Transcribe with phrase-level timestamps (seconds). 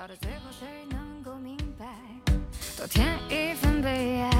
[0.00, 1.84] 到最后谁能够明白，
[2.74, 4.30] 多添一份悲哀。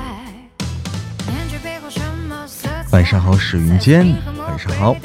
[1.27, 2.89] 面具背后什么色彩？
[2.93, 4.97] 晚上好，史云坚，晚上好。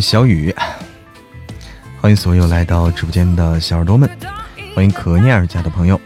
[0.00, 0.54] 小雨，
[2.00, 4.08] 欢迎所有来到直播间的小耳朵们，
[4.74, 6.00] 欢迎可念儿家的朋友，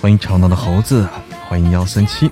[0.00, 1.08] 欢迎吵闹的猴子，
[1.48, 2.28] 欢迎幺三七，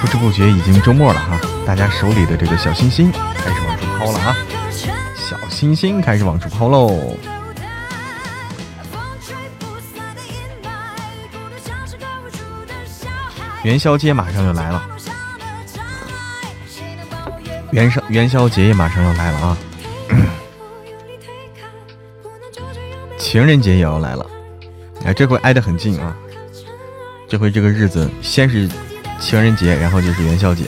[0.00, 4.36] 不知不觉已经周末了哈，大家手里的这个小心心开始往出抛了啊，
[5.16, 7.16] 小心心开始往出抛喽。
[13.64, 14.82] 元宵节马上就来了，
[17.72, 19.56] 元宵元宵节也马上要来了啊！
[23.18, 24.26] 情人节也要来了，
[25.06, 26.14] 哎，这回挨得很近啊！
[27.26, 28.68] 这回这个日子，先是
[29.18, 30.64] 情人节，然后就是元宵节。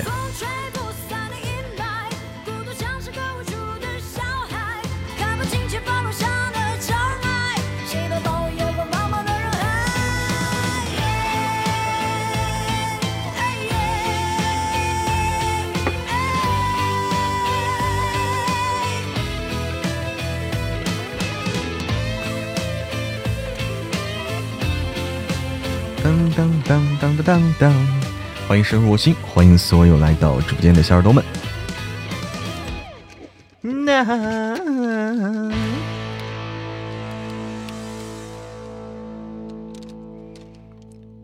[28.68, 31.24] 深入我心，欢迎所有来到直播间的小耳朵们。
[33.60, 34.04] 那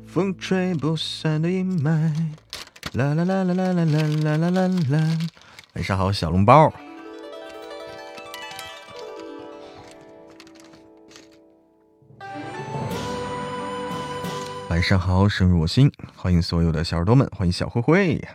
[0.07, 2.13] 风吹不散的阴霾，
[2.93, 5.19] 啦啦啦啦啦啦啦啦啦啦。
[5.75, 6.73] 晚上好，小笼包。
[14.73, 18.27] 晚上好，深入我心，欢迎所有的小耳朵们，欢迎小灰灰。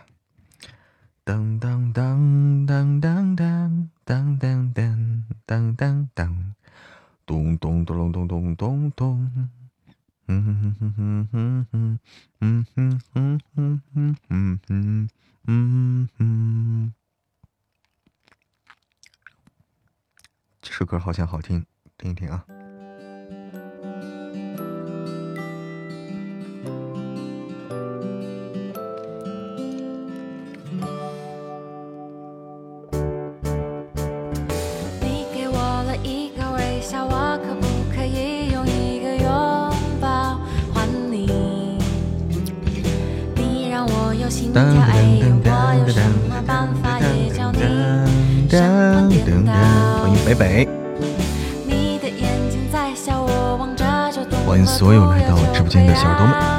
[1.24, 6.54] 当当当当当当当当当当当当，
[7.26, 9.50] 咚咚咚咚咚咚咚。
[10.28, 11.98] 嗯哼哼哼哼哼，
[12.38, 15.08] 嗯哼哼哼哼哼哼，
[15.48, 16.94] 嗯哼。
[20.62, 22.44] 这首歌好像好听，听一听啊。
[44.60, 49.52] 我有什么办法也叫你颠倒？
[50.02, 50.68] 欢迎北北。
[51.64, 54.22] 你的眼睛在笑，我望着就。
[54.44, 56.57] 欢迎所有来到直播间的小耳朵们。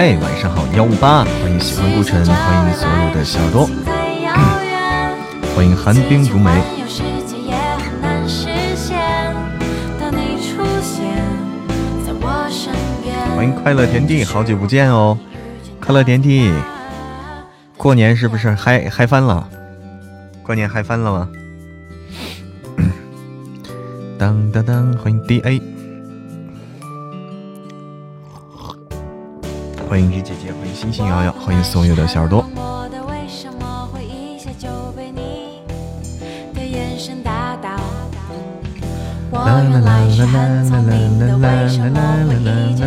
[0.00, 3.68] 哎，晚上好，幺五八，欢迎喜欢顾晨，欢迎所有的小耳朵，
[5.54, 6.50] 欢迎寒冰如梅，
[13.36, 15.18] 欢迎快乐田地，好久不见哦，
[15.78, 16.50] 快乐田地，
[17.76, 19.46] 过年是不是嗨嗨翻了？
[20.42, 21.28] 过年嗨翻了吗？
[24.18, 25.69] 当当当，欢迎 D A。
[29.90, 32.46] 欢迎雨姐姐，欢迎星星瑶瑶，欢迎所有的小耳朵。
[39.32, 41.90] 啦啦啦啦啦啦啦啦啦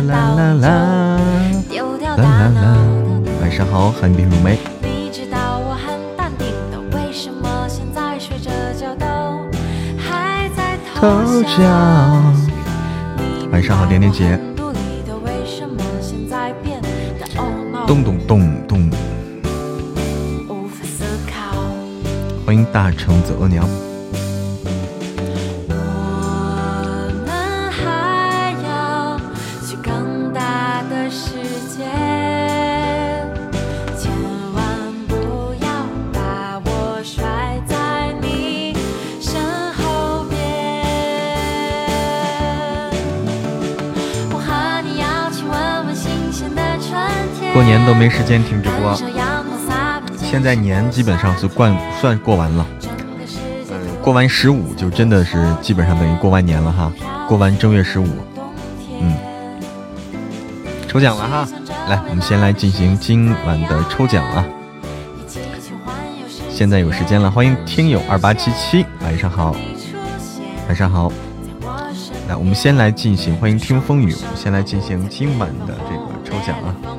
[0.00, 1.20] 啦啦啦！
[3.42, 4.58] 晚上好，寒冰如梅。
[13.52, 14.40] 晚上好，点点姐。
[17.86, 18.90] 咚咚咚咚！
[22.46, 23.68] 欢迎大橙子额娘。
[47.64, 48.94] 年都没时间听直播，
[50.16, 51.66] 现在年基本上是过
[51.98, 52.66] 算过完了，
[53.70, 56.92] 呃，过完十五就真的是基本上等于过完年了哈，
[57.26, 58.06] 过完正月十五，
[59.00, 59.16] 嗯，
[60.86, 61.48] 抽奖了哈，
[61.88, 64.44] 来，我们先来进行今晚的抽奖啊，
[66.50, 69.56] 现在有时间了，欢迎听友二八七七，晚上好，
[70.68, 71.10] 晚上好，
[72.28, 76.93] 来，我们先来进行欢迎听风雨，我们先来进行今晚的这个抽奖啊。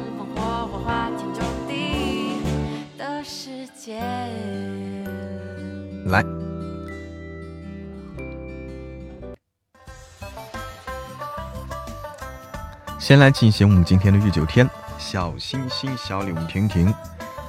[13.06, 14.68] 先来进行我们今天的御九天。
[14.98, 16.92] 小星星小礼物听听，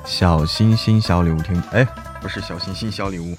[0.04, 1.82] 小星星小礼物听，哎，
[2.20, 3.34] 不是小星星小礼物，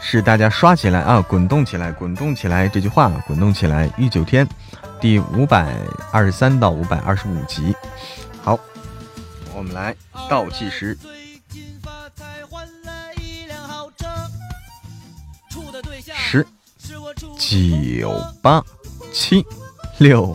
[0.00, 3.92] 是大家刷起来啊，滚动起来，滚动起来，这句话，滚动起来。
[3.98, 4.48] 御九天
[4.98, 5.76] 第五百
[6.10, 7.76] 二十三到五百二十五集，
[8.42, 8.58] 好，
[9.54, 9.94] 我们来
[10.26, 10.96] 倒计时。
[16.16, 16.46] 十、
[17.36, 18.64] 九、八、
[19.12, 19.44] 七、
[19.98, 20.34] 六、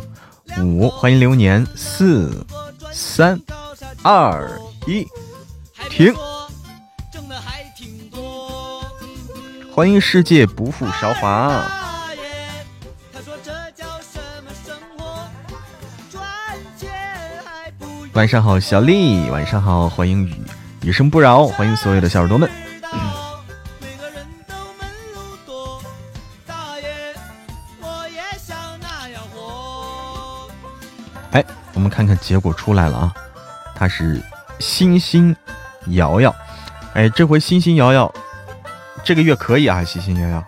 [0.61, 1.65] 五，欢迎流年。
[1.75, 2.45] 四、
[2.91, 3.39] 三、
[4.03, 5.05] 二、一，
[5.89, 6.13] 停。
[9.73, 11.65] 欢迎世界不负韶华。
[18.13, 19.29] 晚上好，小丽。
[19.29, 20.35] 晚上好，欢迎雨
[20.83, 21.47] 雨声不扰。
[21.47, 22.49] 欢迎所有的小耳朵们。
[31.83, 33.13] 我们看看结果出来了啊，
[33.75, 34.23] 他是
[34.57, 35.35] 星星
[35.87, 36.33] 瑶瑶，
[36.93, 38.09] 哎，这回星星瑶瑶
[39.03, 40.41] 这个月可以啊，星星瑶瑶？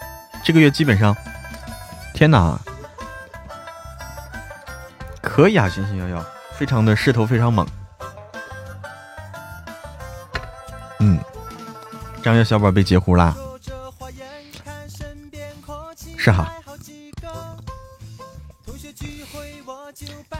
[0.45, 1.13] 这个月基本上，
[2.13, 2.57] 天哪，
[5.21, 6.25] 可以啊，星星瑶瑶。
[6.53, 7.67] 非常的势头非常猛，
[10.99, 11.19] 嗯，
[12.23, 13.35] 张月小宝被截胡啦，
[16.17, 16.49] 是哈。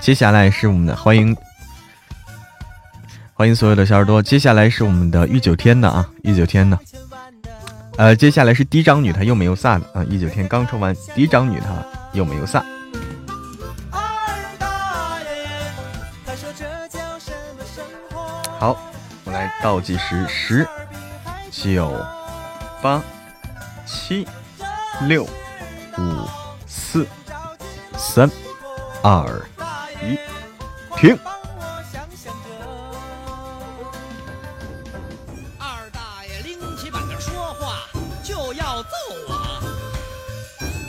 [0.06, 1.36] 接下来是我们的欢迎，
[3.34, 4.22] 欢迎所有的小耳朵。
[4.22, 6.78] 接下来是我们的御九天的啊，御九天的。
[7.98, 10.06] 呃，接下来是嫡长女，她又没有撒的啊。
[10.08, 11.84] 御九天刚抽完，嫡长女她
[12.14, 12.64] 又没有撒。
[18.60, 18.78] 好，
[19.24, 20.68] 我来倒计时：十、
[21.50, 21.92] 九、
[22.80, 23.02] 八、
[23.88, 24.28] 七、
[25.08, 26.30] 六、五、
[26.68, 27.08] 四、
[27.98, 28.30] 三、
[29.02, 29.42] 二。
[31.06, 31.20] 停！
[35.60, 37.84] 二大爷拎起板凳说话
[38.24, 38.90] 就要揍
[39.28, 39.62] 我，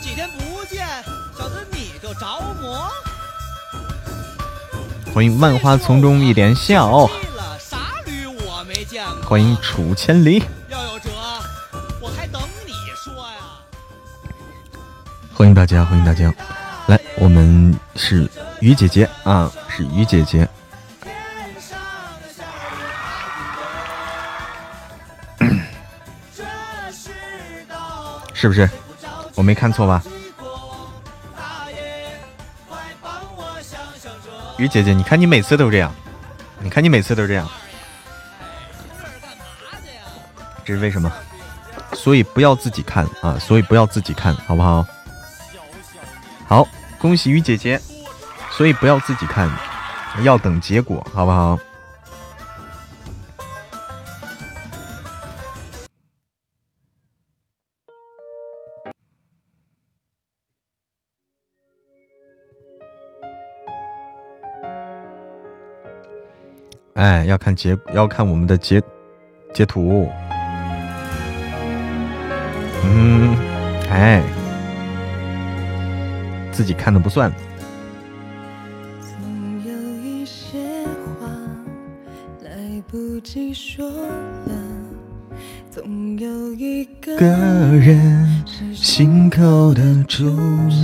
[0.01, 0.87] 几天不见，
[1.37, 2.89] 小子你就着魔。
[5.13, 7.07] 欢迎万花丛中一点笑。
[9.23, 10.41] 欢迎楚千里。
[10.69, 11.09] 要有辙，
[12.01, 13.37] 我还等你说呀。
[15.35, 16.33] 欢迎大家，欢迎大家。
[16.87, 18.27] 来，我们是
[18.61, 19.51] 于姐姐啊。
[19.77, 20.49] 是鱼姐姐，
[28.33, 28.67] 是不是？
[29.35, 30.01] 我没看错吧？
[34.57, 35.93] 雨姐姐，你看你每次都这样，
[36.57, 37.47] 你看你每次都这样，
[40.65, 41.11] 这是为什么？
[41.93, 43.37] 所以不要自己看啊！
[43.37, 44.83] 所以不要自己看好不好？
[46.47, 46.67] 好，
[46.97, 47.79] 恭喜雨姐姐。
[48.49, 49.47] 所以不要自己看，
[50.23, 51.57] 要等结果，好不好？
[66.95, 68.81] 哎，要看截，要看我们的截
[69.53, 70.09] 截图。
[72.83, 73.37] 嗯，
[73.89, 74.23] 哎，
[76.51, 77.31] 自己看的不算。
[87.01, 90.35] 个人心口的朱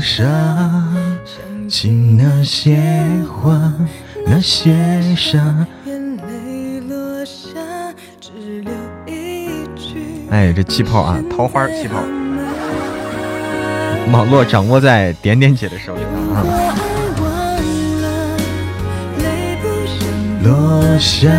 [0.02, 0.24] 砂，
[1.26, 2.78] 想起那些
[3.28, 3.74] 话，
[4.26, 5.66] 那些伤。
[10.30, 12.02] 哎，这气泡啊，桃花气泡，
[14.12, 16.02] 网络掌握在点点姐的手里
[16.34, 16.44] 啊。
[20.44, 21.30] 落下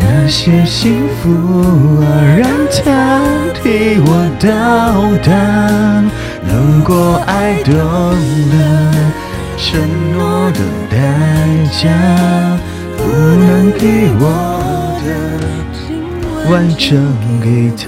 [0.00, 1.30] 那些幸福
[2.02, 2.04] 啊，
[2.38, 2.48] 让
[2.84, 2.84] 它
[3.62, 4.08] 替我
[4.40, 4.48] 到
[5.24, 5.28] 达。
[6.42, 8.54] 如果爱懂了
[9.56, 9.80] 承
[10.12, 10.96] 诺的代
[11.70, 11.78] 价，
[12.96, 14.22] 不能给我
[15.04, 15.08] 的。
[16.50, 16.88] 完整
[17.40, 17.86] 给他。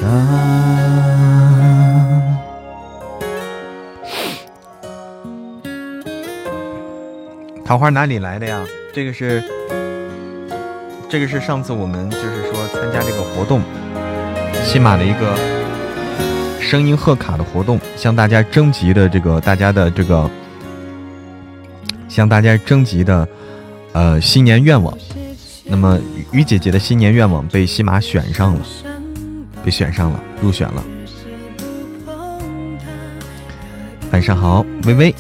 [7.65, 8.63] 桃花哪里来的呀？
[8.93, 9.43] 这个是，
[11.13, 13.61] 这个是上次我们就是说参加这个活动，
[14.65, 15.37] 喜马的一个
[16.59, 20.31] 声音贺卡的活动，向大家征集的这个大家的这个，
[22.09, 23.29] 向大家征集的
[23.93, 24.97] 呃新年愿望。
[25.65, 26.01] 那么，
[26.31, 28.61] 雨姐姐的新年愿望被西马选上了，
[29.63, 30.83] 被选上了，入选了。
[34.11, 35.15] 晚上好，微微。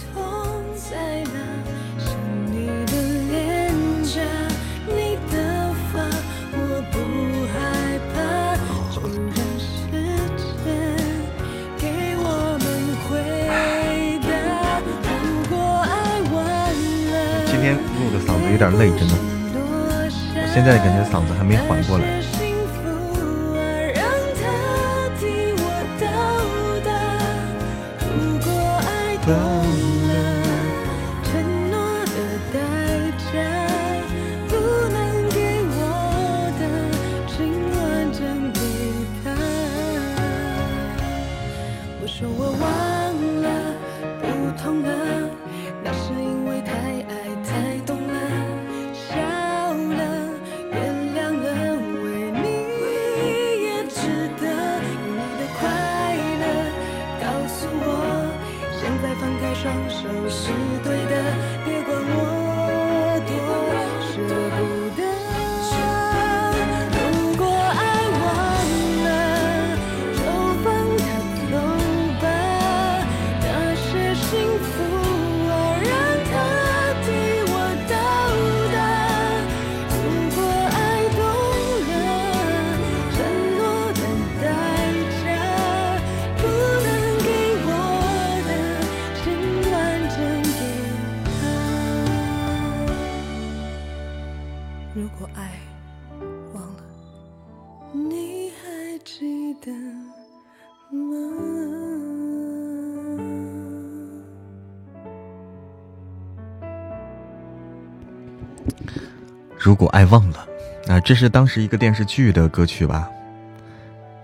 [111.12, 113.06] 这是当时一个电视剧的歌曲吧，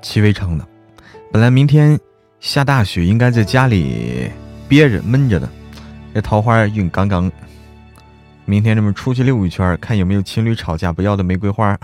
[0.01, 0.67] 戚薇唱的。
[1.31, 2.01] 本来明天
[2.41, 4.31] 下大雪，应该在家里
[4.67, 5.47] 憋着闷着的。
[6.15, 7.31] 这桃花运刚刚，
[8.47, 11.79] 明天这么出去溜一圈，看有没有情侣吵架不要的玫瑰花。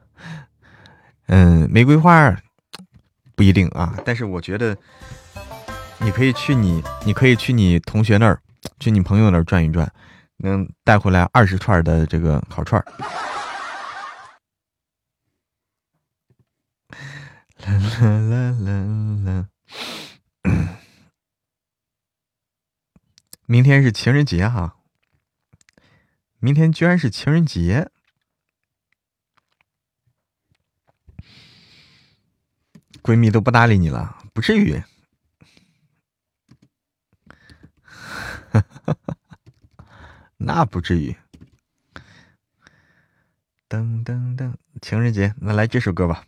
[1.28, 2.36] 嗯，玫瑰花
[3.34, 4.76] 不一定啊，但是我觉得
[5.96, 8.38] 你可以去你，你可以去你同学那儿，
[8.78, 9.90] 去你朋友那儿转一转。
[10.38, 12.84] 能带回来二十串的这个烤串儿。
[17.66, 17.78] 啦
[18.20, 18.52] 啦啦
[19.24, 19.48] 啦
[20.44, 20.78] 啦！
[23.46, 24.76] 明天是情人节哈，
[26.38, 27.90] 明天居然是情人节，
[33.02, 34.80] 闺蜜都不搭理你了，不至于。
[40.38, 41.16] 那不至于。
[43.68, 46.24] 噔噔噔，情人节，那来这首歌吧。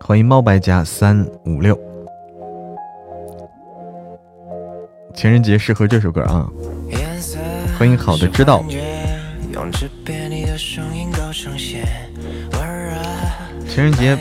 [0.00, 1.78] 欢迎猫白家三五六，
[5.14, 6.48] 情人节适合这首歌啊！
[7.78, 8.62] 欢迎好的知道，
[13.68, 14.18] 情人节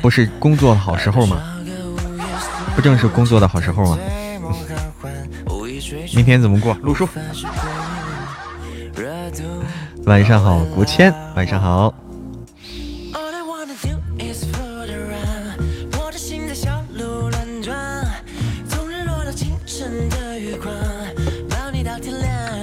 [0.00, 1.36] 不是工作的好时候吗？
[2.74, 3.98] 不正是工作的好时候吗？
[6.14, 6.74] 明天怎么过？
[6.82, 7.08] 陆叔，
[10.06, 11.94] 晚上好，国谦，晚上好。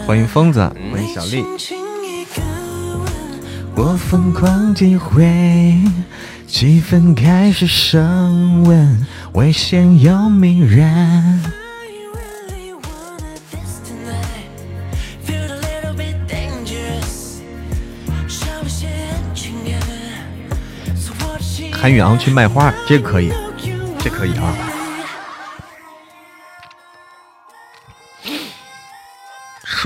[0.05, 0.59] 欢迎疯子，
[0.91, 1.43] 欢迎小丽。
[3.75, 5.25] 我疯狂体会，
[6.47, 11.41] 气氛开始升温，危险又迷人。
[21.71, 23.31] 韩宇昂去卖花，这个可以，
[23.97, 24.64] 这可以啊。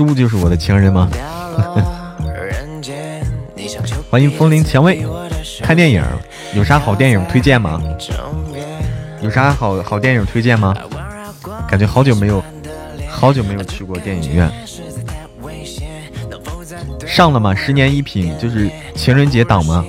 [0.00, 1.10] 书就是我的情人吗？
[4.10, 5.04] 欢迎风铃蔷薇。
[5.62, 6.02] 看电影
[6.54, 7.78] 有啥好电影推荐吗？
[9.20, 10.74] 有啥好好电影推荐吗？
[11.68, 12.42] 感觉好久没有，
[13.10, 14.50] 好久没有去过电影院。
[17.06, 17.54] 上了吗？
[17.54, 19.84] 十年一品就是情人节档吗？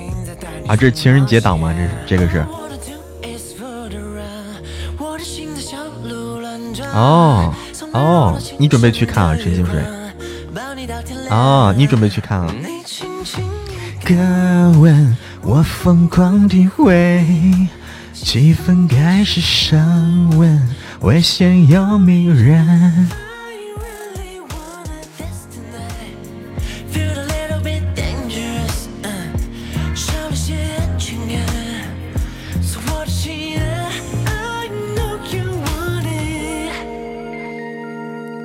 [0.66, 1.74] 啊，这是情人节档吗？
[1.74, 2.44] 这是这个是。
[6.92, 7.54] 哦
[7.94, 9.82] 哦，你准备去看啊，陈清水？
[11.28, 12.54] 啊，你准备去看啊？
[14.04, 14.14] 格
[14.80, 17.24] 温，我疯狂体会，
[18.12, 20.60] 气氛开始升温，
[21.00, 23.08] 危险又迷人。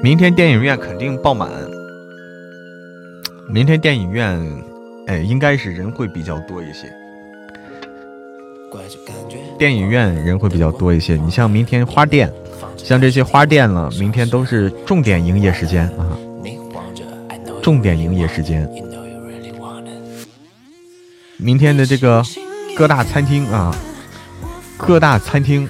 [0.03, 1.76] 明天电影院肯定爆满。
[3.49, 4.37] 明天电影院，
[5.07, 6.93] 哎，应该是人会比较多一些。
[9.57, 11.15] 电影院人会比较多一些。
[11.15, 12.31] 你像明天花店，
[12.75, 16.17] 像这些花店了，明天都是重点营业时间啊，
[17.63, 18.69] 重点营业时间。
[21.37, 22.21] 明天的这个
[22.75, 23.73] 各大餐厅啊，
[24.75, 25.67] 各大餐厅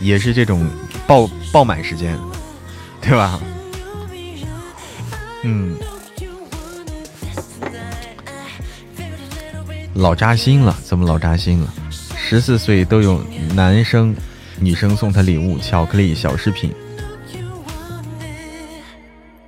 [0.00, 0.66] 也是这种
[1.06, 2.18] 爆爆满时间，
[3.00, 3.38] 对吧？
[5.44, 5.76] 嗯。
[10.00, 11.70] 老扎心了，怎么老扎心了？
[12.16, 13.22] 十四岁都有
[13.54, 14.16] 男生、
[14.58, 16.74] 女生送他礼物，巧克力、小饰品。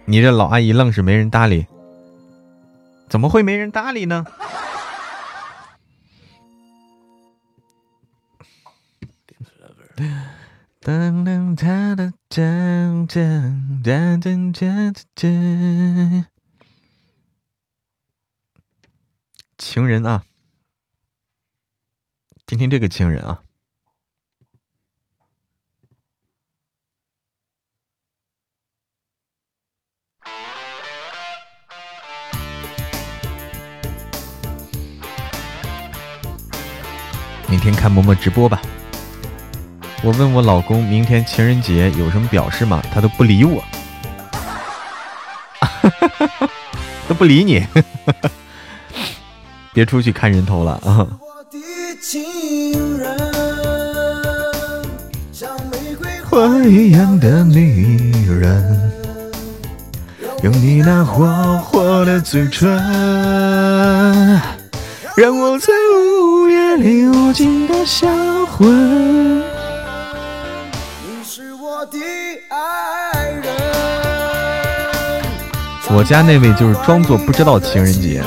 [0.05, 1.67] 你这老阿姨愣是没人搭理，
[3.09, 4.27] 怎么会没人搭理呢？
[19.57, 20.23] 情人啊！
[22.53, 23.41] 听听这个情人啊！
[37.49, 38.61] 明天看嬷嬷直播吧。
[40.05, 42.83] 我问我老公明天情人节有什么表示吗？
[42.93, 43.65] 他都不理我，
[47.09, 47.67] 都不理你。
[49.73, 51.09] 别出去看人头了啊！
[56.33, 58.91] 花一样的女人，
[60.43, 61.27] 用你那火
[61.59, 62.71] 火的嘴唇，
[65.15, 68.09] 让我在午夜里无尽的销
[68.47, 69.41] 魂。
[69.41, 71.99] 你是我的
[72.49, 73.45] 爱人。
[75.95, 78.25] 我家那位就是装作不知道情人节。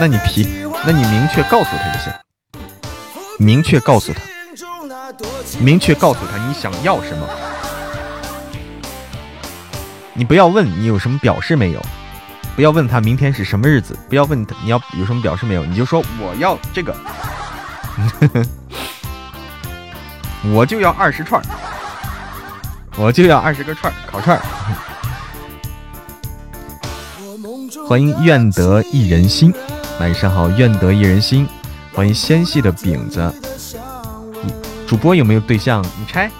[0.00, 2.20] 那你皮，那你明确告诉他一下，
[3.42, 4.20] 明确告诉他，
[5.58, 7.28] 明确告诉他你想要什么。
[10.14, 11.84] 你不要问你有什么表示没有，
[12.54, 16.94] 不要问他明天是什么日子，不要问他你要有什么表示没有，你就说我要这个，
[20.54, 21.42] 我就要二十串，
[22.96, 24.40] 我就要二十个串烤串。
[27.88, 29.52] 欢迎愿得一人心，
[29.98, 31.48] 晚上好，愿得一人心。
[31.94, 33.32] 欢迎纤细的饼子。
[34.86, 35.82] 主播有没有对象？
[35.98, 36.30] 你猜？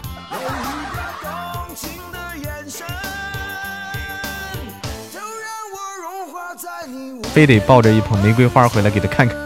[7.32, 9.36] 非得抱着一捧玫瑰花回来给他看看。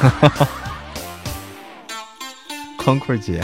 [0.00, 0.48] 哈哈哈，
[2.84, 3.42] 光棍节。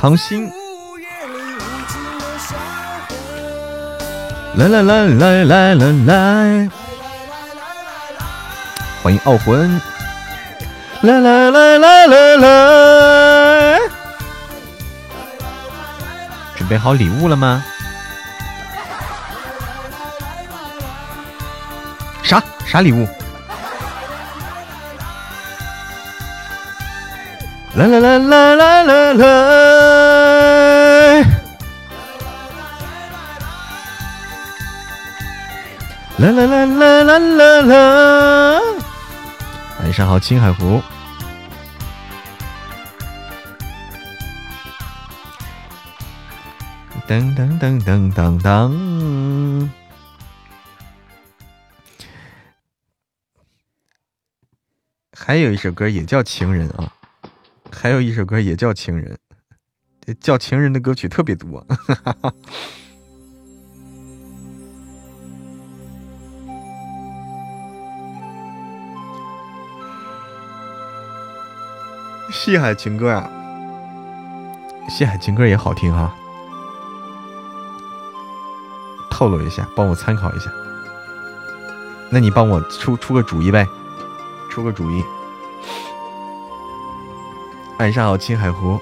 [0.00, 0.48] 唐心。
[4.54, 6.70] 来来来来来来来，
[9.02, 9.80] 欢迎傲魂。
[11.00, 13.80] 来来来来来来。
[16.54, 17.64] 准备好礼物了吗？
[22.22, 23.04] 啥啥礼物？
[27.74, 29.67] 来来来来来来来！
[36.18, 38.60] 啦啦啦啦啦啦啦！
[39.78, 40.82] 晚上好，青海湖。
[47.06, 49.70] 噔噔噔噔噔噔，
[55.16, 56.92] 还有一首歌也叫《情人》啊，
[57.70, 59.16] 还有一首歌也叫《情人》，
[60.20, 61.64] 叫情人的歌曲特别多。
[61.68, 62.34] 哈哈哈
[72.40, 73.28] 西海情歌呀，
[74.88, 76.14] 西海情歌也好听哈。
[79.10, 80.48] 透露一下，帮我参考一下。
[82.10, 83.66] 那你帮我出出个主意呗，
[84.52, 85.02] 出个主意。
[87.80, 88.80] 晚上好，青海湖。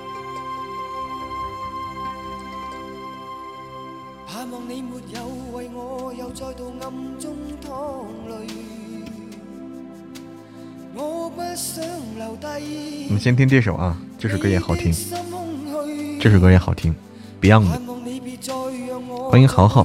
[13.27, 14.95] 先听这首啊，这首歌也好听，
[16.21, 16.95] 这首歌也好听
[17.41, 17.67] ，Beyond。
[19.29, 19.85] 欢迎豪豪。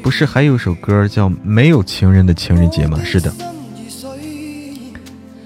[0.00, 3.00] 不是还有首歌叫《没有情人的情人节》吗？
[3.02, 3.34] 是的。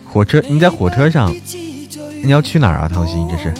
[0.04, 1.34] 火车，你在火车上，
[2.22, 2.86] 你要去哪儿啊？
[2.86, 3.54] 唐鑫，这是，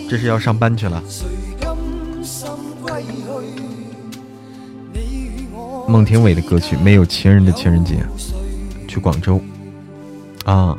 [0.08, 1.02] 这是要上班去了。
[5.86, 7.96] 孟庭苇的歌曲《没有情人的情人节》，
[8.88, 9.38] 去广州
[10.46, 10.76] 啊。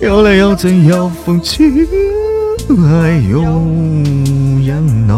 [0.00, 1.86] 有泪有醉有风趣，
[2.68, 3.42] 还有
[4.62, 5.14] 忍耐。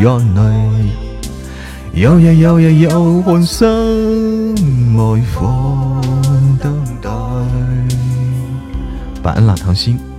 [0.00, 0.40] 原来
[1.94, 3.66] 有日有日有欢心
[4.96, 4.98] 爱
[5.32, 6.00] 火
[6.60, 7.08] 等待。
[9.22, 10.09] 晚安，老唐心。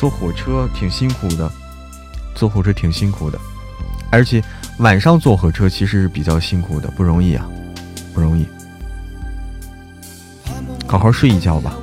[0.00, 1.52] 坐火车挺辛苦的，
[2.34, 3.38] 坐火车挺辛苦的，
[4.10, 4.42] 而且。
[4.78, 7.46] 晚上坐火车其实是比较辛苦的，不容易啊，
[8.14, 8.46] 不容易。
[10.86, 11.76] 好好睡一觉吧。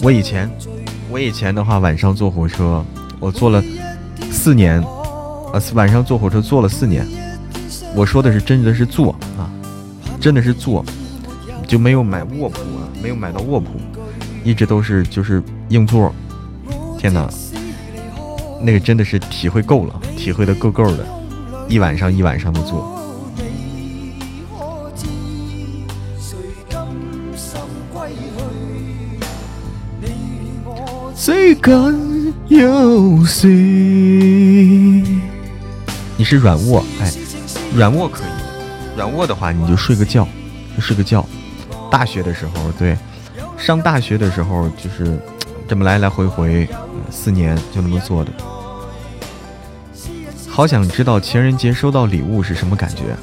[0.00, 0.50] 我以前，
[1.10, 2.82] 我以前的话，晚上坐火车，
[3.20, 3.62] 我坐了
[4.30, 7.06] 四年，啊，晚上坐火车坐了四年。
[7.94, 9.52] 我说的是真的是坐啊，
[10.18, 10.82] 真的是坐，
[11.66, 13.72] 就没有买卧铺啊，没有买到卧铺，
[14.44, 16.14] 一直都是就是硬座。
[16.98, 17.28] 天哪！
[18.62, 21.06] 那个真的是体会够了，体会的够够的，
[21.68, 22.92] 一晚上一晚上的坐。
[31.14, 33.48] 最近有谁？
[36.16, 37.12] 你是软卧，哎，
[37.74, 40.26] 软卧可以，软卧的话你就睡个觉，
[40.76, 41.26] 就睡个觉。
[41.90, 42.96] 大学的时候，对，
[43.56, 45.18] 上大学的时候就是
[45.66, 46.68] 这么来来回回，
[47.10, 48.30] 四年就那么做的。
[50.48, 53.16] 好想知道情人节收到礼物是什么感觉。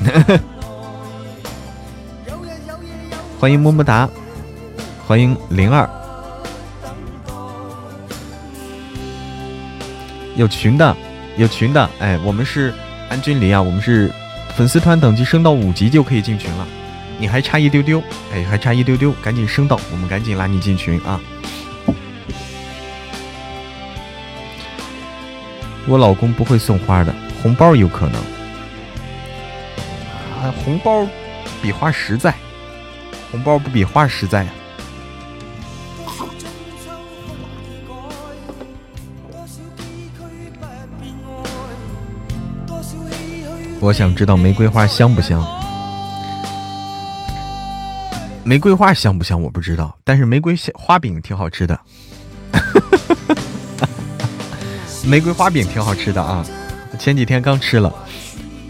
[3.38, 4.08] 欢迎么么哒，
[5.06, 5.88] 欢迎灵儿，
[10.36, 10.96] 有群的，
[11.36, 12.72] 有群的，哎，我们是
[13.08, 14.10] 安君离啊，我们是
[14.56, 16.66] 粉丝团等级升到五级就可以进群了，
[17.20, 18.02] 你还差一丢丢，
[18.32, 21.20] 哎，还差一丢丢，赶紧升到，我们赶紧拉你进群啊！
[25.86, 28.18] 我老公不会送花的，红包有可能。
[30.40, 31.06] 啊，红包
[31.60, 32.34] 比花实在，
[33.30, 34.50] 红包不比花实在呀。
[43.78, 45.59] 我想知道玫瑰花香不香？
[48.50, 49.40] 玫瑰花香不香？
[49.40, 51.80] 我不知道，但是玫瑰花饼挺好吃的。
[55.06, 56.44] 玫瑰花饼挺好吃的啊，
[56.98, 57.94] 前几天刚吃了，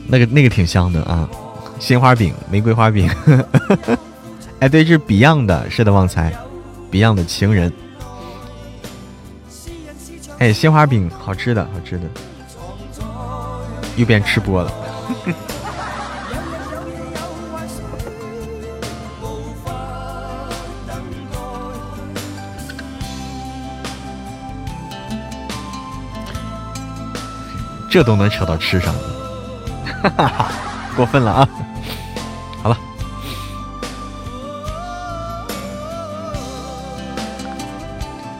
[0.06, 1.26] 那个那个挺香的啊。
[1.78, 3.08] 鲜花饼、玫瑰花饼，
[4.60, 6.30] 哎，对，这是 Beyond 的，是的，旺财
[6.92, 7.72] ，Beyond 的情人。
[10.40, 12.04] 哎，鲜花饼好吃的，好吃的，
[13.96, 14.70] 又变吃播了。
[27.90, 28.94] 这都能扯到吃上，
[30.00, 30.46] 哈哈哈，
[30.96, 31.48] 过分了啊！
[32.62, 32.78] 好了，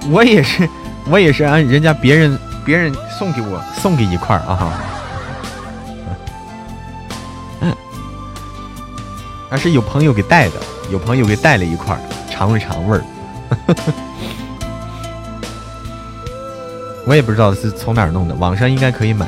[0.08, 0.68] 我也是，
[1.06, 4.72] 我也是按人家别人别人送给我送给一块儿啊。
[9.50, 10.54] 而是有朋友给带的，
[10.92, 13.02] 有朋友给带了一块儿尝了尝味儿。
[17.04, 19.26] 我也不知道是从哪儿弄的，网上应该可以买，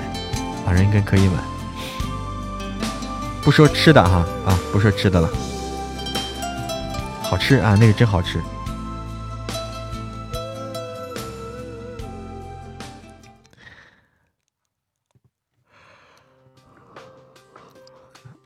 [0.64, 1.34] 网上应该可以买。
[3.42, 5.28] 不说吃的哈啊，不说吃的了，
[7.22, 8.40] 好吃啊，那个真好吃。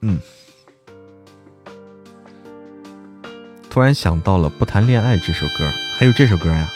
[0.00, 0.18] 嗯。
[3.68, 6.66] 突然想到了《不谈恋爱》这首歌，还有这首歌呀，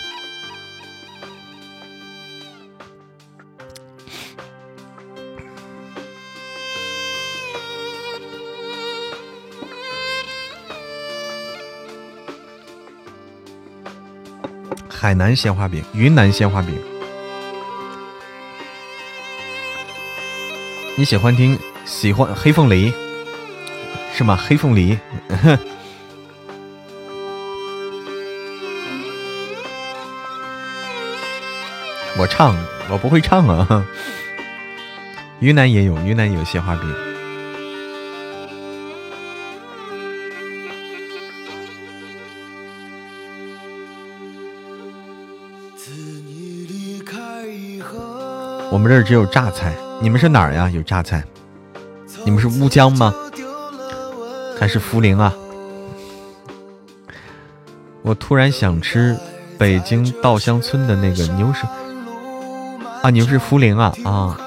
[15.00, 16.78] 海南鲜花饼，云南鲜花饼，
[20.94, 22.92] 你喜欢听喜欢黑凤梨
[24.12, 24.36] 是吗？
[24.36, 24.98] 黑凤梨。
[32.18, 32.54] 我唱，
[32.90, 33.82] 我不会唱啊。
[35.40, 37.09] 云南也有，云南有鲜花饼。
[48.72, 50.70] 我们这儿只有榨菜，你们是哪儿呀？
[50.70, 51.24] 有榨菜？
[52.24, 53.12] 你们是乌江吗？
[54.59, 55.35] 还是涪陵啊？
[58.02, 59.16] 我突然想吃
[59.59, 61.66] 北京稻香村的那个牛舌。
[63.02, 64.38] 啊，你们是涪陵啊啊！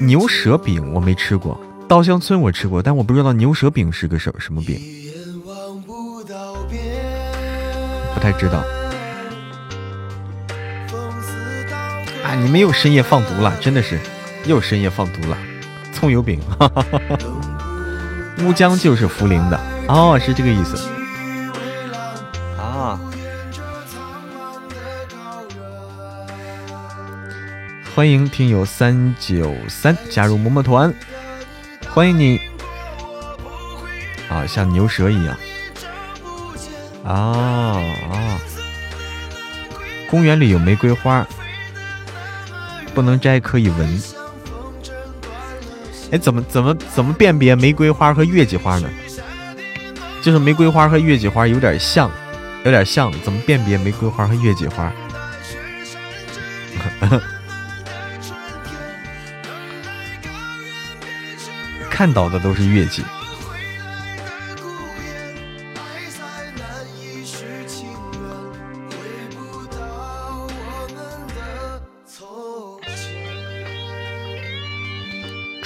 [0.00, 4.80] 牛舌饼我没吃过，稻香村我吃过，但我不知道牛舌饼是个什什么饼，
[8.14, 8.62] 不太知道。
[12.28, 13.98] 啊，你们又深夜放毒了，真的是
[14.44, 15.38] 又深夜放毒了，
[15.94, 17.18] 葱油饼，哈哈哈哈
[18.44, 20.76] 乌江就是涪陵的哦，是这个意思。
[27.94, 30.94] 欢迎听友三九三加入嬷嬷团，
[31.88, 32.38] 欢迎你。
[34.28, 35.34] 啊，像牛舌一样。
[37.04, 37.14] 啊
[38.12, 38.38] 啊！
[40.10, 41.26] 公园里有玫瑰花，
[42.98, 44.02] 不能摘，可以闻。
[46.10, 48.90] 哎，怎么怎么怎么辨别玫瑰花和月季花呢？
[50.20, 52.10] 就是玫瑰花和月季花有点像，
[52.64, 54.92] 有点像，怎么辨别玫瑰花和月季花？
[61.88, 63.04] 看到的都是月季。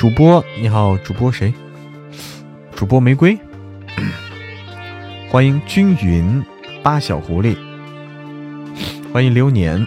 [0.03, 1.55] 主播你好，主播谁？
[2.75, 3.39] 主播玫瑰，
[5.31, 6.45] 欢迎均匀
[6.83, 7.57] 八小狐狸，
[9.13, 9.87] 欢迎流年，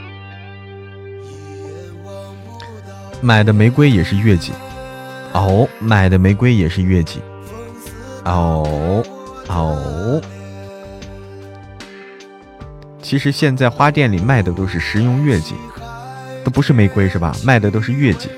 [3.19, 4.53] 买的玫瑰也是月季。
[5.33, 7.19] 哦，买的玫瑰也是月季。
[8.23, 9.03] 哦
[9.49, 10.21] 哦，
[13.01, 15.55] 其实现在花店里卖的都是食用月季，
[16.41, 17.35] 都不是玫瑰是吧？
[17.43, 18.29] 卖的都是月季。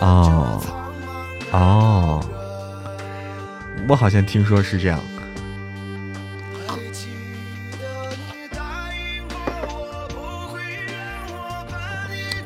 [0.00, 0.62] 哦
[1.50, 2.24] 哦，
[3.88, 5.00] 我好像听说是这样。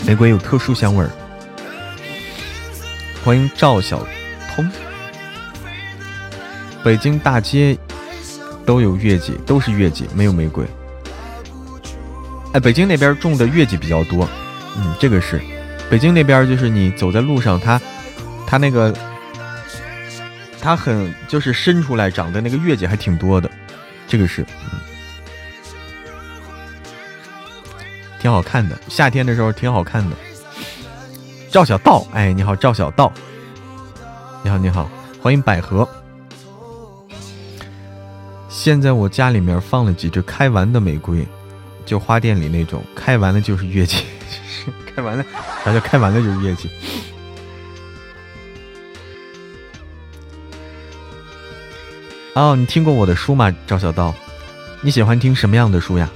[0.04, 1.10] 玫瑰有特殊香味儿。
[3.24, 4.04] 欢迎赵小
[4.54, 4.68] 通。
[6.82, 7.78] 北京大街
[8.66, 10.66] 都有月季，都是月季，没有玫瑰。
[12.52, 14.28] 哎，北京那边种的月季比较多。
[14.76, 15.40] 嗯，这个是。
[15.92, 17.78] 北京那边就是你走在路上，它
[18.46, 18.96] 它那个
[20.58, 23.50] 它很就是伸出来长的那个月季还挺多的，
[24.08, 24.80] 这个是，嗯，
[28.18, 28.80] 挺好看的。
[28.88, 30.16] 夏天的时候挺好看的。
[31.50, 33.12] 赵小道，哎，你好，赵小道，
[34.42, 34.88] 你好，你好，
[35.20, 35.86] 欢迎百合。
[38.48, 41.28] 现在我家里面放了几只开完的玫瑰，
[41.84, 44.06] 就花店里那种，开完了就是月季。
[44.94, 45.24] 开完了，
[45.64, 46.70] 啥叫开完了就是月季？
[52.34, 54.14] 哦，你听过我的书吗，赵小刀？
[54.80, 56.08] 你喜欢听什么样的书呀？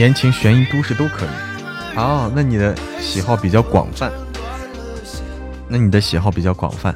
[0.00, 1.28] 言情、悬疑、都市都可以。
[1.94, 4.10] 哦，那你的喜好比较广泛。
[5.68, 6.94] 那你的喜好比较广泛，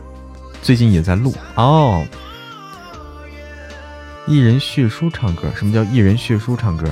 [0.63, 2.03] 最近也在录哦。
[4.27, 6.91] 一人血书唱歌，什么叫一人血书唱歌？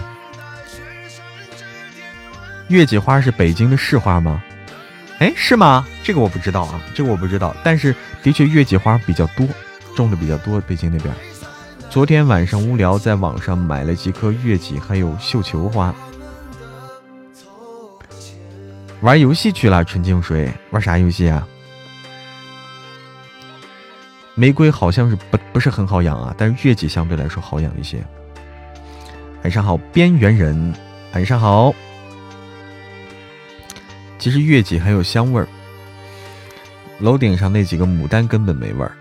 [2.68, 4.44] 月季花是北京的市花吗？
[5.18, 5.86] 哎，是吗？
[6.04, 7.56] 这个我不知道啊，这个我不知道。
[7.64, 9.48] 但是的确月季花比较多，
[9.96, 11.14] 种的比较多，北京那边。
[11.92, 15.94] 昨天晚上无聊，在网上买了几颗月季，还有绣球花。
[19.02, 21.46] 玩游戏去了，纯净水玩啥游戏啊？
[24.34, 28.02] 玫瑰好像是不不是很好养啊，但是月季相对来说好养一些。
[29.42, 30.74] 晚上好，边缘人，
[31.12, 31.74] 晚上好。
[34.18, 35.46] 其实月季很有香味儿，
[37.00, 38.92] 楼顶上那几个牡丹根本没味儿。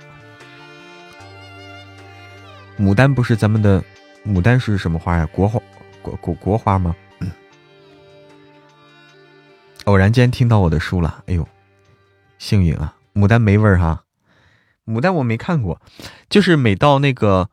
[2.81, 3.83] 牡丹不是咱们的，
[4.25, 5.23] 牡丹是什么花呀？
[5.31, 5.61] 国花，
[6.01, 6.95] 国国国花吗？
[9.85, 11.47] 偶然间听到我的书了，哎呦，
[12.39, 12.95] 幸运啊！
[13.13, 14.03] 牡丹没味儿哈，
[14.83, 15.79] 牡丹我没看过，
[16.27, 17.51] 就是每到那个，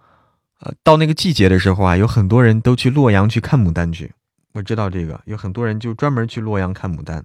[0.61, 4.13] 呃，到那个季节的时候啊，有很多人都去洛阳去看牡丹去。
[4.53, 7.23] 我知道这个，有很多人就专门去洛阳看牡丹。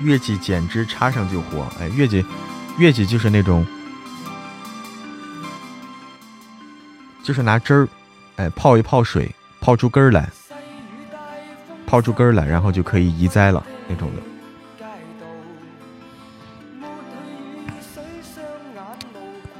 [0.00, 2.24] 月季剪枝插上就活，哎，月季，
[2.78, 3.66] 月季就是那种，
[7.22, 7.88] 就是拿汁儿，
[8.36, 10.28] 哎，泡一泡水，泡出根儿来，
[11.86, 14.22] 泡出根儿来，然后就可以移栽了那种的。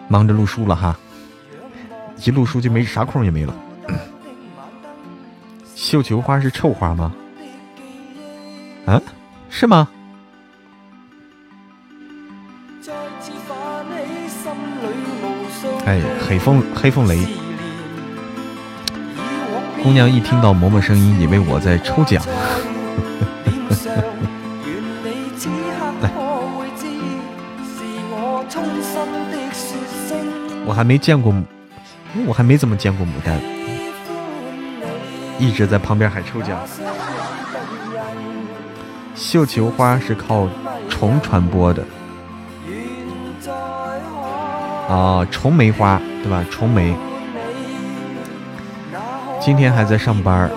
[0.09, 0.99] 忙着录书了哈，
[2.25, 3.55] 一录书就没啥空也没了。
[5.77, 7.15] 绣球花是臭花吗？
[8.87, 9.01] 啊，
[9.49, 9.89] 是吗？
[15.87, 17.27] 哎，黑凤黑凤雷，
[19.83, 22.23] 姑娘一听到嬷嬷声音，以为我在抽奖。
[30.67, 31.35] 我还没见过，
[32.27, 33.41] 我还没怎么见过牡丹，
[35.39, 36.61] 一直在旁边喊抽奖。
[39.17, 40.49] 绣球花是靠
[40.89, 41.85] 虫传播的。
[44.91, 46.45] 啊，重梅花对吧？
[46.51, 46.93] 重梅，
[49.41, 50.51] 今天还在上班儿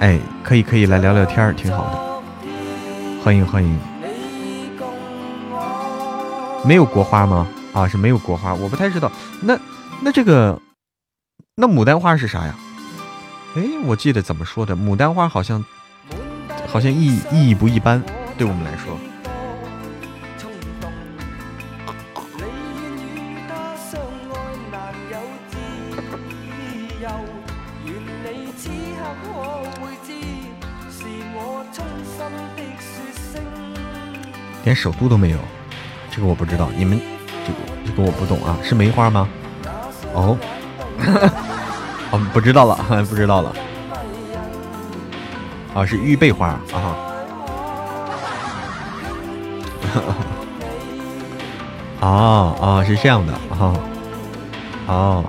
[0.00, 2.50] 哎，可以可以来聊聊天儿挺好的。
[3.22, 3.78] 欢迎欢迎。
[6.64, 7.46] 没有国花吗？
[7.72, 9.12] 啊，是没有国花，我不太知道。
[9.40, 9.56] 那
[10.02, 10.60] 那这个，
[11.54, 12.54] 那牡丹花是啥呀？
[13.54, 14.74] 哎，我记得怎么说的？
[14.74, 15.64] 牡丹花好像
[16.66, 18.02] 好像意意义不一般，
[18.36, 18.98] 对我们来说。
[34.68, 35.38] 连首都都没有，
[36.10, 36.68] 这个我不知道。
[36.76, 37.00] 你们
[37.46, 39.26] 这个这个我不懂啊，是梅花吗？
[40.12, 40.36] 哦，
[42.12, 42.76] 哦，不知道了，
[43.08, 43.50] 不知道了。
[45.72, 46.60] 啊，是玉贝花啊。
[52.02, 53.74] 哦 哦，是这样的哦
[54.86, 55.24] 哦。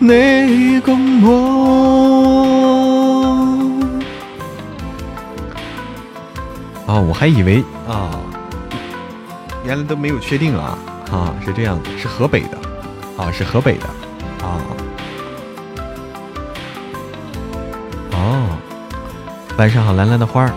[0.00, 2.17] 你共我
[6.88, 8.18] 哦，我还以为啊，
[9.62, 10.78] 原来都没有确定啊
[11.12, 12.56] 啊，是这样的，是河北的
[13.22, 13.84] 啊，是河北的
[14.42, 14.56] 啊
[18.12, 18.58] 哦。
[19.58, 20.52] 晚上好，蓝蓝的花儿，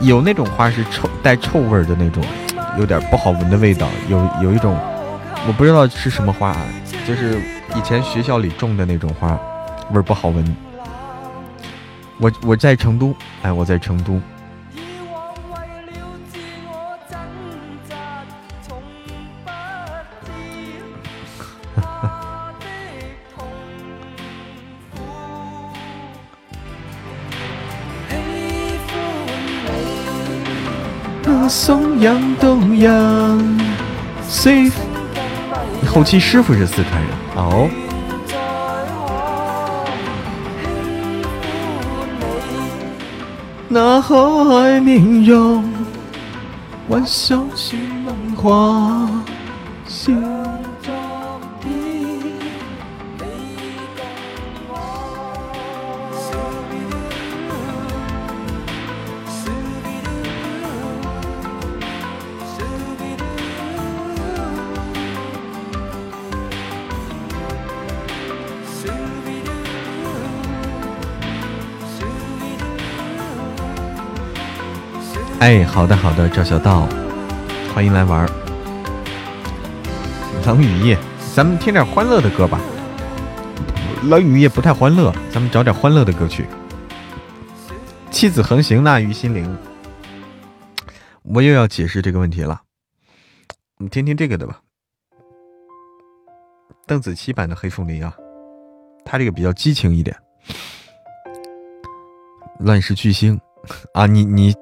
[0.00, 2.22] 有那种花是臭带臭味的那种。
[2.78, 4.78] 有点不好闻的味道，有有一种
[5.48, 6.58] 我不知道是什么花啊，
[7.04, 7.40] 就是
[7.74, 9.36] 以前学校里种的那种花，
[9.90, 10.56] 味儿不好闻。
[12.20, 14.20] 我我在成都，哎，我在成都。
[31.48, 33.58] 松阳东阳。
[35.86, 37.70] 后期师傅是四川人哦。
[43.70, 45.62] 那可爱面容，
[46.88, 49.24] 挽手是梦幻。
[75.40, 76.88] 哎，好的好的，赵小道，
[77.72, 78.28] 欢迎来玩。
[80.44, 80.98] 冷雨夜，
[81.32, 82.60] 咱们听点欢乐的歌吧。
[84.02, 86.44] 冷雨夜不太欢乐，咱们找点欢乐的歌曲。
[88.10, 89.56] 妻子横行那于心灵，
[91.22, 92.62] 我又要解释这个问题了。
[93.76, 94.58] 你听听这个的吧，
[96.84, 98.12] 邓紫棋版的黑凤梨啊，
[99.04, 100.16] 他这个比较激情一点。
[102.58, 103.40] 乱世巨星
[103.94, 104.52] 啊，你你。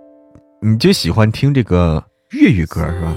[0.61, 3.17] 你就喜欢听这个粤语歌是吧？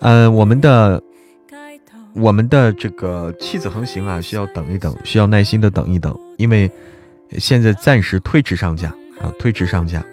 [0.00, 1.02] 呃，我们的
[2.14, 6.70] 我们的这个妻子横行啊，需要等一等，需要耐心的等一等，因为
[7.38, 8.88] 现在暂时推迟上架
[9.20, 10.04] 啊，推迟上架，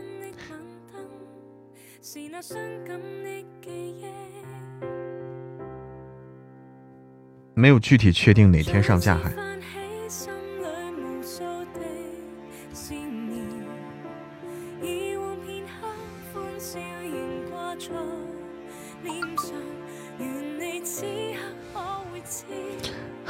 [7.54, 9.49] 没有具体确定哪天上架还。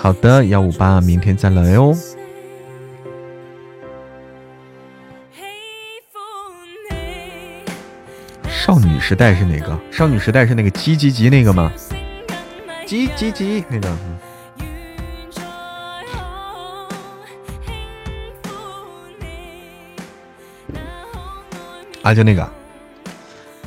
[0.01, 1.93] 好的，幺五八，明天再来哦。
[8.47, 9.77] 少女时代是哪个？
[9.91, 11.69] 少女时代是那个叽叽叽那个吗？
[12.87, 13.89] 叽叽叽那个。
[22.03, 22.49] 啊，就那个。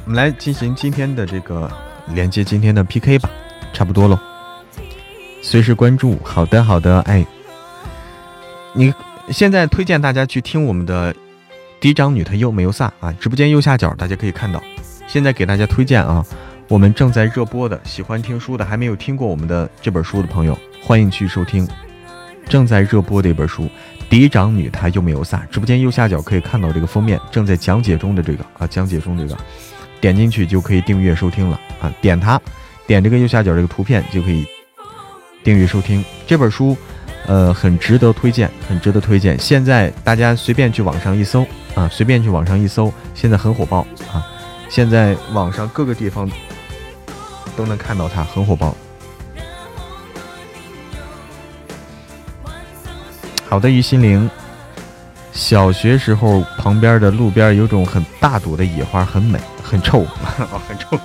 [0.07, 1.71] 我们来进行今天的这个
[2.07, 3.29] 连接，今天的 PK 吧，
[3.75, 4.19] 差不多喽。
[5.45, 7.27] 随时关注，好的好的，哎，
[8.73, 8.95] 你
[9.31, 11.15] 现在推荐大家去听我们的
[11.81, 13.13] 嫡长女，她又没有撒啊！
[13.21, 14.63] 直播间右下角大家可以看到，
[15.09, 16.25] 现在给大家推荐啊，
[16.69, 21.69] 我们正在热播的，喜欢听书的还没有听过我们的这本书的朋友，欢迎去收听
[22.49, 23.65] 正在热播的一本书
[24.09, 25.39] 《嫡长女她又没有撒》。
[25.51, 29.37] 直播间右下角可以看到这个封面，正在讲解中的这个啊，讲解中这个，
[30.01, 31.93] 点进去就可以订阅收听了啊！
[32.01, 32.41] 点它，
[32.87, 34.47] 点这个右下角这个图片就可以。
[35.45, 36.77] 订阅收听这本书，
[37.27, 39.39] 呃，很值得推荐，很值得推荐。
[39.39, 44.25] 现在大家随便去网上一搜啊，随便去网上一搜，现在很火爆啊！
[44.69, 46.31] 现在网上各个地方
[47.57, 48.75] 都能看到它，很火爆。
[53.49, 54.31] 好的，于心灵，
[55.33, 60.05] 小学时候旁边的路边有种很大朵的野花，很美，很臭，
[60.69, 60.99] 很臭。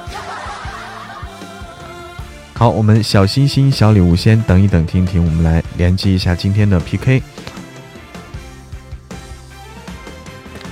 [2.58, 5.24] 好，我们小心心、小礼物先等一等，听听。
[5.24, 7.22] 我们来连接一下今天的 PK。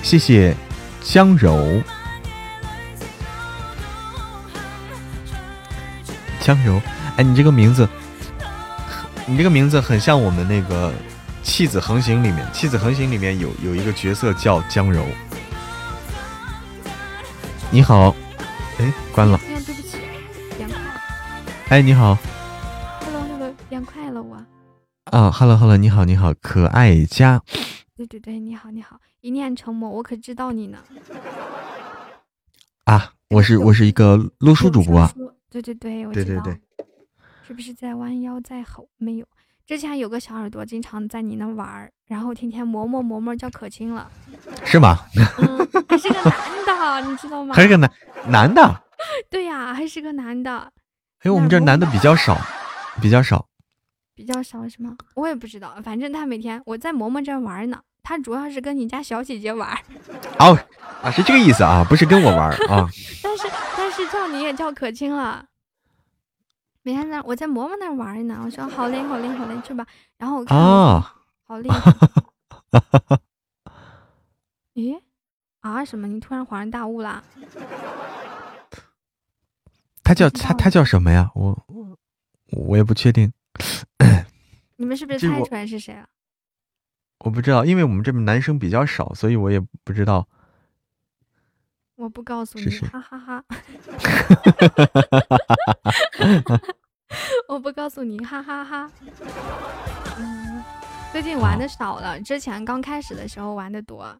[0.02, 0.52] 谢谢
[1.00, 1.80] 江柔，
[6.40, 6.82] 江柔，
[7.16, 7.88] 哎，你这个名字，
[9.24, 10.90] 你这个名字很像我们那个
[11.44, 15.06] 《弃子横行》里面，《弃子横行》里面有有一个角色叫江柔。
[17.70, 18.12] 你好，
[18.80, 19.38] 哎，关了。
[21.68, 22.16] 哎，你好。
[23.00, 24.36] Hello，Hello，变快了我。
[25.06, 27.42] 啊，Hello Hello，你好你好，可爱家。
[27.96, 30.78] 对对对，你好你好，一念成魔，我可知道你呢。
[32.84, 35.10] 啊，我是我是一个录书主播。
[35.50, 36.40] 对对对，我知道。
[36.44, 36.60] 对对对。
[37.48, 38.88] 是不是在弯腰在吼？
[38.96, 39.26] 没有，
[39.66, 44.08] 之前有个小耳朵经常在你那玩儿，然后天天磨磨磨磨叫可亲了。
[44.64, 45.00] 是吗？
[45.88, 46.32] 还是个男
[47.02, 47.54] 的，你知道吗？
[47.58, 47.90] 还是个男
[48.28, 48.82] 男的。
[49.28, 50.72] 对呀，还是个男的。
[51.26, 52.38] 哎，我们这男的比较少，
[53.02, 53.48] 比较少。
[54.14, 54.96] 比较少是吗？
[55.14, 59.76] 我也不知道，反正他每天我在嬷嬷这玩呢，他主要是跟你家小姐姐玩。
[60.38, 60.56] 哦，
[61.02, 62.88] 啊，是这个意思啊，不是跟我玩啊。
[63.24, 65.44] 但是但是叫你也叫可亲了。
[66.82, 69.84] 每天在我在嬷嬷那玩呢，我说好嘞好嘞好嘞去吧。
[70.16, 71.92] 然后我看啊，好厉害。
[74.74, 74.96] 咦
[75.60, 76.06] 啊什么？
[76.06, 77.24] 你突然恍然大悟啦？
[80.06, 81.28] 他叫他他叫什么呀？
[81.34, 81.98] 我我
[82.52, 83.32] 我也不确定。
[84.78, 86.06] 你们是不是猜出来是谁了？
[87.24, 90.28] 我不知道，因为我们这边男生比较少，所以我也不知道。
[91.96, 93.44] 我不告诉你，哈哈哈。
[97.48, 98.88] 我不告诉你，哈哈哈。
[100.18, 100.62] 嗯，
[101.10, 104.16] 最近玩的少了，之前刚开始的时候玩的多。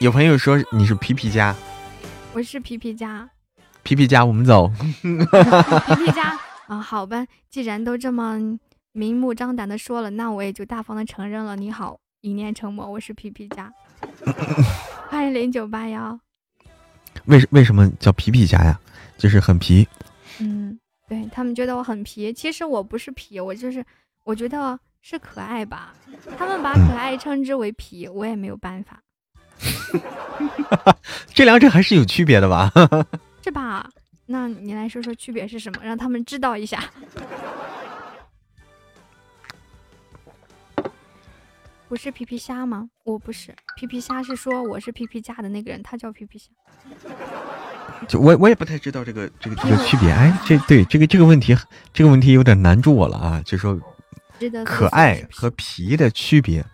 [0.00, 1.54] 有朋友说你是皮皮虾，
[2.32, 3.28] 我是皮皮虾。
[3.92, 4.68] 皮皮家，我们走。
[5.02, 5.14] 皮
[6.06, 6.34] 皮家。
[6.66, 8.38] 啊，好吧，既然都这么
[8.92, 11.54] 明目张胆的说了，那我也就大方的承认了。
[11.56, 13.70] 你好，一念成魔，我是皮皮家，
[15.10, 16.18] 欢迎零九八幺。
[17.26, 18.80] 为为什么叫皮皮虾呀？
[19.18, 19.86] 就是很皮。
[20.38, 23.84] 嗯，对他们觉得我很皮，其实我不是皮，我就是
[24.24, 25.92] 我觉得是可爱吧。
[26.38, 28.98] 他们把可爱称之为皮，我也没有办法。
[31.34, 32.72] 这两者还是有区别的吧？
[33.42, 33.88] 是吧？
[34.26, 36.82] 那你来说说区别是什么，让他们知道一下。
[41.88, 42.88] 不是皮皮虾吗？
[43.04, 46.46] 我不是皮皮虾，是说我是皮皮家的那个人，他叫皮皮虾。
[48.08, 50.10] 就我我也不太知道这个这个这个区别。
[50.10, 51.54] 哎，这对这个这个问题
[51.92, 53.42] 这个问题有点难住我了啊！
[53.44, 53.78] 就说
[54.64, 56.64] 可爱和皮的区别。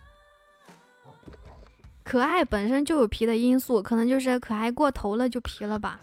[2.08, 6.00] 可爱本身就有皮的因素，可能就是可爱过头了就皮了吧。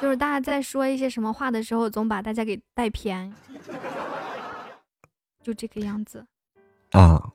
[0.00, 3.32] 就是大家在说一些什么话的时候，总把大家给带偏，
[5.40, 6.26] 就这个样子
[6.90, 7.30] 啊。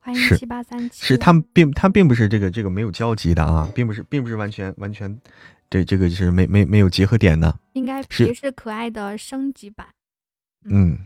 [0.00, 5.20] 欢迎七八三七，是他们并他并不是这个这个没有交集的啊，并不是并不是完全完全
[5.68, 7.60] 对这个是没没没有结合点的。
[7.74, 9.86] 应该是是可爱的升级版。
[10.64, 10.98] 嗯。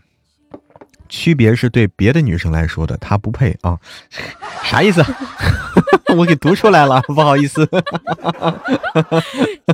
[1.08, 3.78] 区别是对别的女生来说的，她不配啊，
[4.64, 5.04] 啥意思？
[6.16, 7.68] 我给读出来了， 不好意思。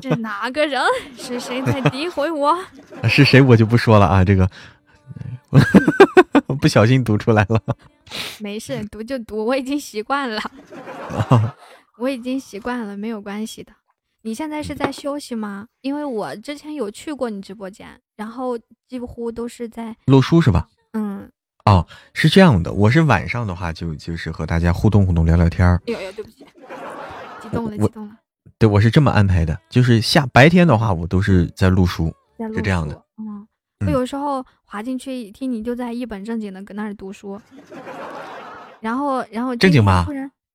[0.01, 0.83] 这哪个人？
[1.17, 2.59] 是谁在诋毁我？
[3.09, 4.49] 是谁我就不说了啊，这个
[6.61, 7.61] 不小心读出来了。
[8.39, 10.41] 没事，读就读，我已经习惯了。
[11.99, 13.73] 我已经习惯了，没有关系的。
[14.23, 15.67] 你现在是在休息吗？
[15.83, 18.59] 因为我之前有去过你直播间，然后
[18.89, 20.67] 几乎都是在录书，是吧？
[20.93, 21.31] 嗯，
[21.65, 25.81] 哦，是这样的，我是晚上的话就就是和大家互动互动聊聊天儿。
[25.87, 26.47] 哎呦，对不起，
[27.41, 28.17] 激动了，激动了。
[28.59, 32.15] 对，我是这么安排的，就是下白天的话，我都是在录书，
[32.55, 33.03] 是这样的。
[33.19, 33.47] 嗯，
[33.87, 37.41] 我有时候滑进去听你就在一本正经的搁那儿读书，
[38.81, 40.07] 然后然后正经吗？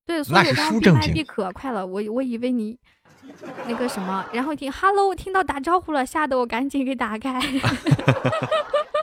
[0.05, 1.13] 对，那是书正经。
[1.13, 2.77] 闭可快了，我我以为你
[3.67, 7.41] 那个什么，然后一听 Hello，听到打招呼了，吓得我赶紧给打开。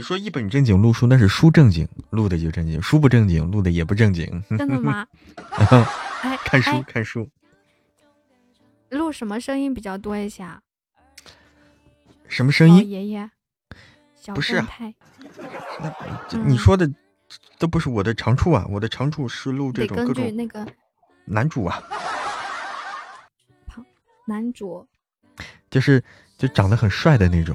[0.00, 4.42] 你说一本正经录书，那是书正经录的就正经，书不正经录的也不正经。
[4.56, 5.06] 真的吗？
[6.22, 7.28] 哎，看书看书。
[8.88, 10.62] 录什么声音比较多一些啊？
[12.28, 12.88] 什么声音？
[12.88, 13.30] 爷爷。
[14.34, 14.64] 不是。
[15.78, 15.94] 那
[16.46, 16.90] 你说的
[17.58, 18.64] 都不是我的长处啊！
[18.70, 20.66] 我的长处是录这种各种那个
[21.26, 21.78] 男主啊。
[24.26, 24.88] 男主。
[25.68, 26.02] 就是
[26.38, 27.54] 就长得很帅的那种。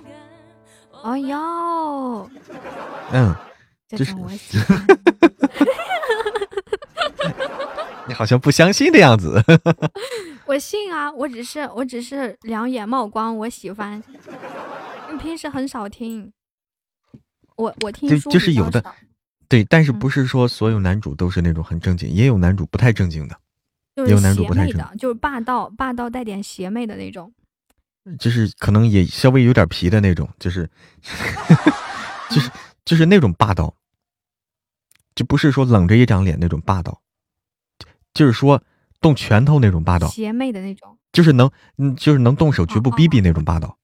[1.05, 2.27] 哦哟，
[3.11, 3.35] 嗯，
[3.87, 4.27] 就是我
[8.07, 9.39] 你好像不相信的样子。
[10.47, 14.01] 我信啊，我只是我只是两眼冒光，我喜欢。
[15.11, 16.33] 你平时很少听，
[17.55, 18.83] 我我听书就是有的，
[19.47, 23.37] 对，但是不是说所有男主都是那种很正经，也有男主不太正经的，
[24.07, 27.31] 也有男主不太正的，就是霸道霸道带点邪魅的那种。
[28.19, 30.69] 就是可能也稍微有点皮的那种，就是，
[32.29, 32.51] 就是
[32.85, 33.75] 就是那种霸道，
[35.15, 37.01] 就不是说冷着一张脸那种霸道，
[38.13, 38.61] 就是说
[39.01, 43.77] 动拳头那种霸道，邪魅的那种，就是能嗯，就是能动手绝不逼逼那种霸道。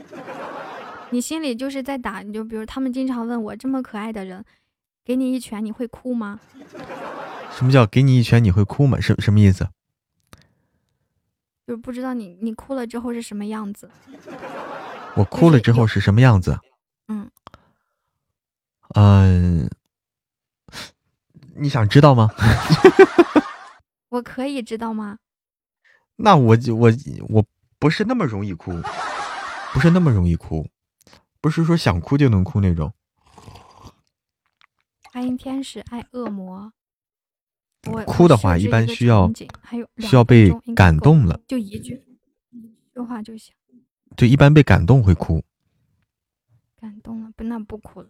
[1.10, 4.44] 你心里就是在打，你就比如他们经常问我，这么可爱的人，
[5.04, 6.40] 给你一拳你会哭吗？
[7.56, 9.00] 什么叫给你一拳你会哭吗？
[9.00, 9.68] 什什么意思？
[11.66, 13.90] 就是不知道你你哭了之后是什么样子。
[15.16, 16.58] 我哭了之后是什么样子？
[17.08, 17.30] 嗯
[18.94, 19.68] 嗯，
[21.56, 22.30] 你想知道吗？
[24.10, 25.18] 我可以知道吗？
[26.16, 26.90] 那我就我
[27.28, 27.44] 我
[27.78, 28.72] 不是那么容易哭，
[29.72, 30.66] 不是那么容易哭，
[31.40, 32.92] 不是说想哭就能哭那种。
[35.12, 36.72] 欢迎天使爱恶魔。
[37.92, 39.30] 我哭的话一般需要
[39.60, 42.02] 还有需要被感动了，就一句
[42.94, 43.54] 说话就行。
[44.16, 45.42] 就一般被感动会哭。
[46.80, 48.08] 感动了不那不哭了。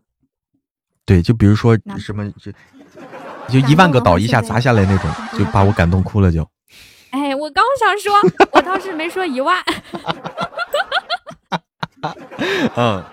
[1.04, 2.52] 对，就比如说什么就
[3.48, 6.48] 就一万个岛一下砸下来那种，就把我感动哭了就。
[7.10, 8.12] 哎，我刚想说，
[8.52, 9.62] 我倒是没说一万。
[12.76, 13.04] 嗯，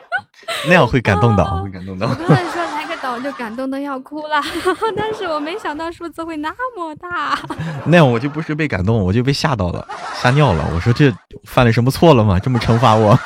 [0.68, 2.08] 那样会感动的， 会感动的。
[2.08, 2.64] 我刚才说
[3.04, 4.42] 来个岛就感动的要哭了，
[4.96, 7.38] 但是我没想到数字会那么大。
[7.86, 9.86] 那样我就不是被感动，我就被吓到了，
[10.16, 10.72] 吓尿了。
[10.74, 12.40] 我说这犯了什么错了吗？
[12.40, 13.18] 这么惩罚我？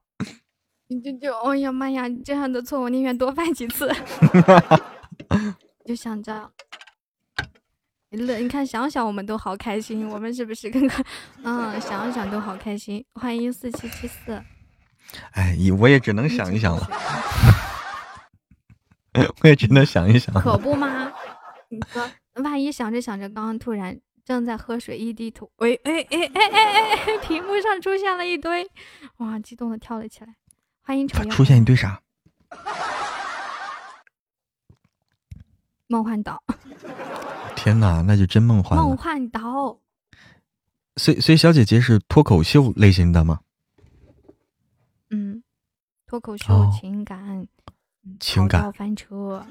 [0.88, 2.04] 你就就，哎呀妈呀！
[2.24, 3.92] 这样的错我宁愿多犯几次。
[5.84, 6.50] 就想着。
[8.10, 11.04] 你乐，你看想想我们都好开心，我们是不是刚刚？
[11.42, 13.04] 嗯，想想都好开心。
[13.20, 14.40] 欢迎四七七四。
[15.32, 16.88] 哎，我也只能想一想了。
[19.42, 20.34] 我也只能想一想。
[20.34, 21.12] 可不吗？
[21.68, 28.68] 你说，万一想着想着，刚刚突然正在喝水，一滴土，喂，哎哎哎哎哎， 屏幕上出现了一堆，
[29.18, 30.36] 哇，激动的跳了起来。
[30.82, 32.00] 欢迎丑出现一堆啥？
[35.88, 36.42] 梦幻岛。
[37.56, 38.84] 天哪，那就真梦幻了。
[38.84, 39.80] 梦幻岛。
[40.96, 43.40] 所以，所以小姐姐是脱口秀类型的吗？
[45.10, 45.42] 嗯，
[46.06, 47.46] 脱口秀、情感、
[48.20, 49.44] 情感、翻车、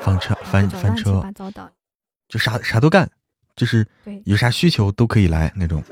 [0.00, 1.72] 翻车、翻翻车，乱七八糟的，
[2.28, 3.10] 就啥啥都干，
[3.56, 3.86] 就是
[4.24, 5.82] 有啥需求都可以来那种。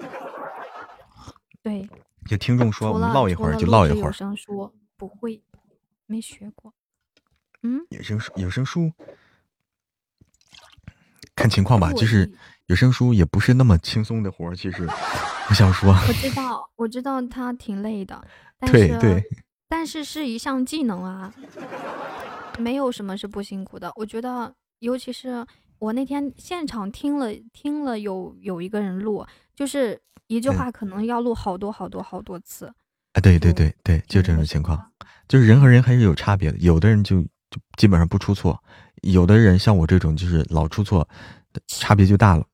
[1.62, 1.88] 对。
[2.26, 4.04] 就听众说，我们唠一会儿就唠一会儿。
[4.04, 5.42] 有声书不会，
[6.06, 6.72] 没学过。
[7.62, 7.80] 嗯。
[7.88, 8.92] 有声书，有声书。
[11.34, 12.30] 看情况吧，就是
[12.66, 14.54] 有声书也不是那么轻松的活儿。
[14.54, 14.86] 其实，
[15.48, 18.22] 我想说，我知道，我知道他挺累的，
[18.60, 19.24] 对对，
[19.70, 21.32] 但是是一项技能啊，
[22.58, 23.88] 没有什么是不辛苦的。
[23.94, 25.46] 我觉得，尤其是
[25.78, 32.66] 我那天现场听了听了有有一个人录，就是一句话可能要录好多好多好多次。
[33.12, 34.90] 啊，对对对对，就这种情况，
[35.28, 38.60] 就是人和人还是有差别的，有的人就就基本上不出错。
[39.02, 41.08] 有的人像我这种，就是老出错，
[41.68, 42.44] 差别就大了。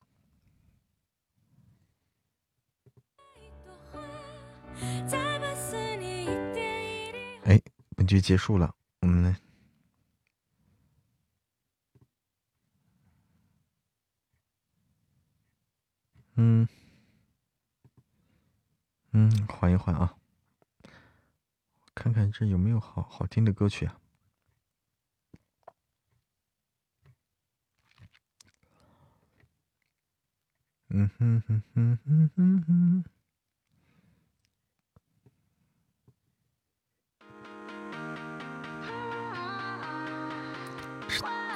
[8.06, 9.36] 就结束了，我们来，
[16.36, 16.66] 嗯
[19.12, 20.14] 嗯，缓一缓啊，
[21.94, 23.98] 看看这有没有好好听的歌曲啊。
[30.88, 33.04] 嗯哼哼哼哼哼哼，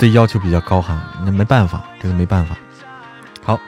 [0.00, 2.56] 对要求比较高哈，那没办法，这个没办法。
[3.42, 3.60] 好，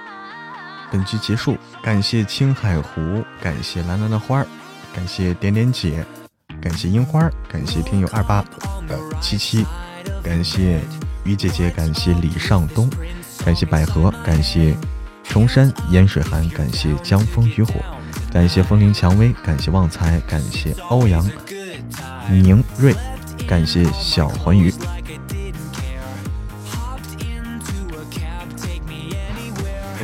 [0.90, 4.46] 本局结束，感谢青海湖，感谢蓝蓝的花儿，
[4.96, 6.02] 感谢点点姐，
[6.58, 8.42] 感谢樱花，感谢听友二八
[8.88, 9.66] 呃七七，
[10.24, 10.80] 感谢
[11.24, 12.88] 于姐姐，感谢李尚东，
[13.44, 14.74] 感谢百合，感谢。
[15.24, 17.74] 崇山烟水寒，感谢江枫渔火，
[18.32, 21.24] 感谢风铃蔷薇，感谢旺财，感谢欧阳
[22.28, 22.94] 宁瑞，
[23.46, 24.72] 感谢小环鱼。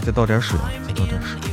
[0.09, 0.59] 再倒点水！
[0.87, 1.48] 再倒点水。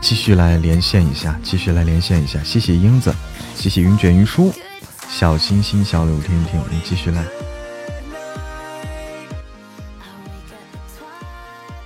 [0.00, 2.42] 继续来连线一下，继续来连线一下。
[2.42, 3.14] 谢谢英子，
[3.54, 4.52] 谢谢云卷云舒，
[5.08, 7.24] 小星星小柳听听，我们继续来。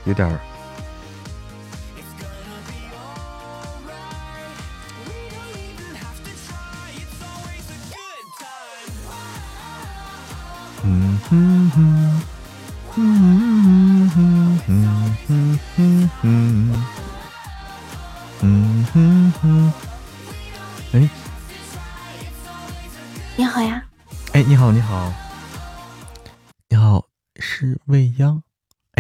[0.05, 0.54] 有点儿。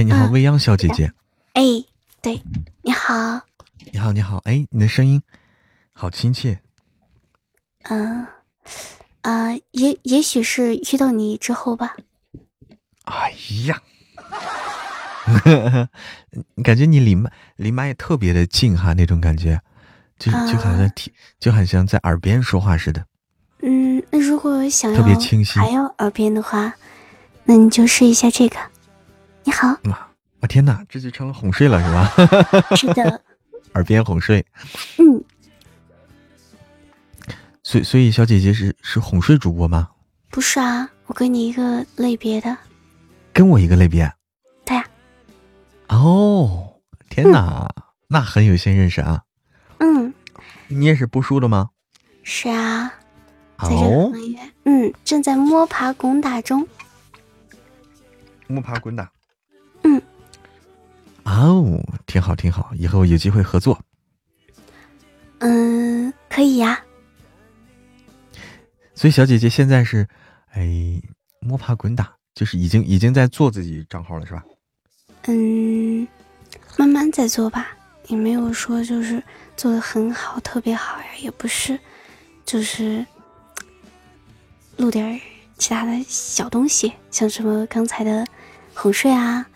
[0.05, 1.11] 你好，未央小姐姐。
[1.55, 1.62] 哎，
[2.20, 2.42] 对，
[2.82, 3.40] 你好。
[3.90, 4.36] 你好，你好。
[4.44, 5.22] 哎，你的声音
[5.92, 6.61] 好亲切。
[7.84, 8.26] 嗯。
[9.22, 11.96] 啊，也也许是遇到你之后吧。
[13.05, 13.32] 哎
[13.66, 13.80] 呀，
[16.62, 19.59] 感觉你离麦离麦特别的近哈，那种感觉，
[20.18, 23.07] 就就好像听，就好像在耳边说话似的。
[23.62, 26.74] 嗯，那如果想要特别清晰，还要耳边的话，
[27.44, 28.59] 那你就试一下这个。
[29.45, 29.68] 你好。
[29.68, 30.11] 啊
[30.49, 32.12] 天哪，这就成了哄睡了是吧？
[32.76, 33.22] 是的。
[33.74, 34.45] 耳边哄睡。
[34.99, 35.24] 嗯。
[37.62, 39.88] 所以，所以小姐姐是是哄睡主播吗？
[40.30, 42.57] 不是啊，我跟你一个类别的。
[43.32, 44.12] 跟我一个类别？
[44.66, 44.84] 对呀。
[45.88, 46.74] 哦，
[47.09, 47.66] 天哪，
[48.09, 49.22] 那很有幸认识啊。
[49.78, 50.12] 嗯。
[50.68, 51.70] 你也是播书的吗？
[52.22, 52.92] 是啊。
[53.59, 54.12] 哦。
[54.64, 56.68] 嗯，正在摸爬滚打中。
[58.47, 59.11] 摸爬滚打。
[61.25, 61.35] 嗯。
[61.35, 63.79] 哦，挺好，挺好，以后有机会合作。
[65.39, 66.83] 嗯，可以呀。
[68.95, 70.09] 所以小姐姐现在是，
[70.53, 71.01] 哎，
[71.41, 74.45] 摸爬滚打，就是已经已经在做自己账号了，是吧？
[75.27, 76.07] 嗯，
[76.77, 77.68] 慢慢在做吧，
[78.09, 79.22] 也没有说就是
[79.57, 81.79] 做的很好，特别好呀，也不是，
[82.45, 83.05] 就是
[84.77, 85.20] 录点
[85.57, 88.27] 其他的小东西，像什么刚才的
[88.75, 89.47] 哄睡啊，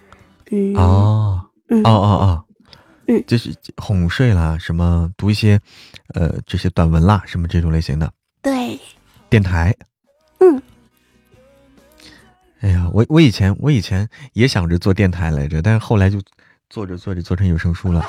[0.51, 1.28] 嗯，哦，
[1.69, 2.45] 嗯，哦哦哦，
[3.07, 5.61] 嗯，就是哄睡啦，什么读一些，
[6.15, 8.13] 呃，这些短文啦，什么这种类型的，
[8.43, 8.79] 对。
[9.31, 9.77] 电台，
[10.41, 10.63] 嗯，
[12.61, 16.19] 哎呀，我我以前我以前也想着做电台来着，但是后来就
[16.71, 18.03] 做着做着做成有声书了。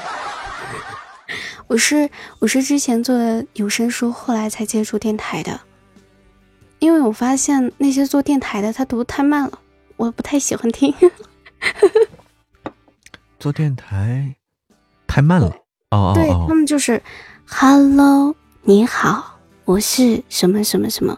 [1.67, 5.59] 我是我是之前做的有声书，后来才接触电台的，
[6.79, 9.59] 因为我发现那些做电台的他读太慢了，
[9.97, 10.95] 我不太喜欢听。
[13.39, 14.35] 做电台
[15.07, 15.47] 太慢了，
[15.91, 17.01] 哦哦，对他们就是
[17.47, 19.39] ，Hello，你好。
[19.63, 21.17] 我是什么什么什么，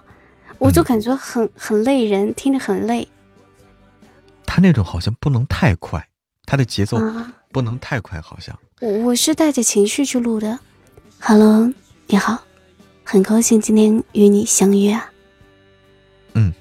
[0.59, 3.07] 我就感觉很很累人，听着很累。
[4.45, 6.05] 他那种好像不能太快，
[6.45, 6.99] 他的节奏
[7.51, 8.55] 不能太快，好像。
[8.81, 10.59] 我我是带着情绪去录的。
[11.19, 11.71] Hello，
[12.07, 12.43] 你好，
[13.03, 15.09] 很高兴今天与你相约啊。
[16.33, 16.53] 嗯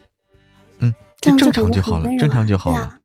[0.78, 2.96] 嗯，正常就好了，正常就好了。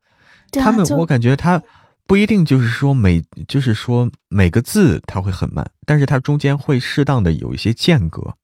[0.52, 1.60] 他们我感觉他
[2.06, 8.34] 不一定就是说每就是说每个字它会很慢，但是它中间会适当的有一些间隔。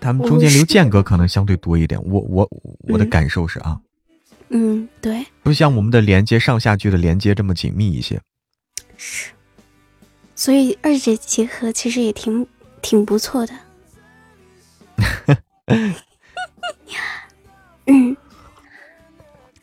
[0.00, 2.48] 他们中间留间隔可能相对多一点，我我
[2.88, 3.80] 我的感受是啊，
[4.48, 8.20] 嗯，对，不像我们的连接上下句的连接这么紧密一些，
[8.96, 9.30] 是，
[10.34, 12.44] 所以二者结合其实也挺
[12.80, 13.54] 挺不错的，
[17.86, 18.16] 嗯，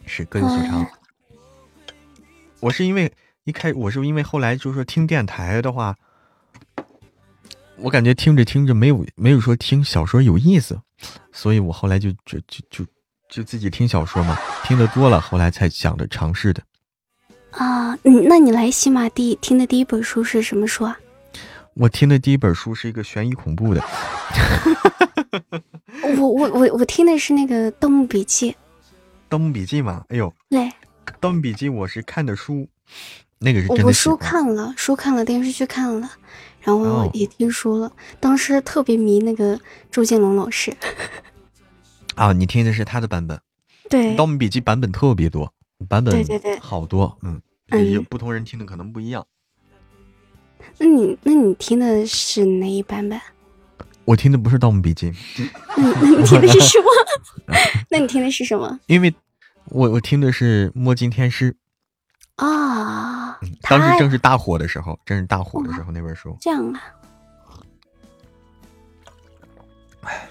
[0.06, 0.88] 是各有所长。
[2.60, 3.12] 我是因为
[3.46, 5.96] 一开，我是因为后来就是说听电台的话。
[7.82, 10.78] 我感觉听着听着没有没有说听小说有意思，
[11.32, 12.86] 所以我后来就就就就
[13.30, 16.62] 就自己听小说嘛，听得多了，后来才想着尝试的。
[17.52, 21.00] 啊，嗯，那你来喜马第听的第一本书是什么书啊？
[21.76, 23.82] 我听的第一本书是一个悬疑恐怖的。
[26.18, 28.52] 我我我我听的是那个《盗墓笔记》。
[29.30, 30.70] 盗墓笔记嘛，哎呦，对，
[31.20, 32.68] 盗墓笔记我是看的书，
[33.40, 36.10] 那个是真的我书看了，书看了，电视剧看了。
[36.62, 39.60] 然后也听书了，当时特别迷那个
[39.90, 40.76] 周建龙老师。
[42.16, 43.40] 啊，你听的是他的版本？
[43.90, 45.54] 对，《盗墓笔记》版本特别多，
[45.88, 47.42] 版本对对对，好多，嗯，
[47.92, 49.26] 有不同人听的可能不一样。
[50.78, 53.20] 那你那你听的是哪一版本？
[54.06, 55.12] 我听的不是《盗墓笔记》。
[55.78, 56.88] 那那你听的是什么？
[57.90, 58.80] 那你听的是什么？
[58.88, 59.14] 因为
[59.72, 61.52] 我我听的是《摸金天师》。
[62.46, 66.38] 啊，当时正是大火的时候，正是大火的时候那本书。
[66.40, 66.82] 这样啊，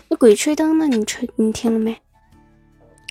[0.08, 0.86] 那《鬼吹灯》呢？
[0.86, 1.92] 你吹你听了没？《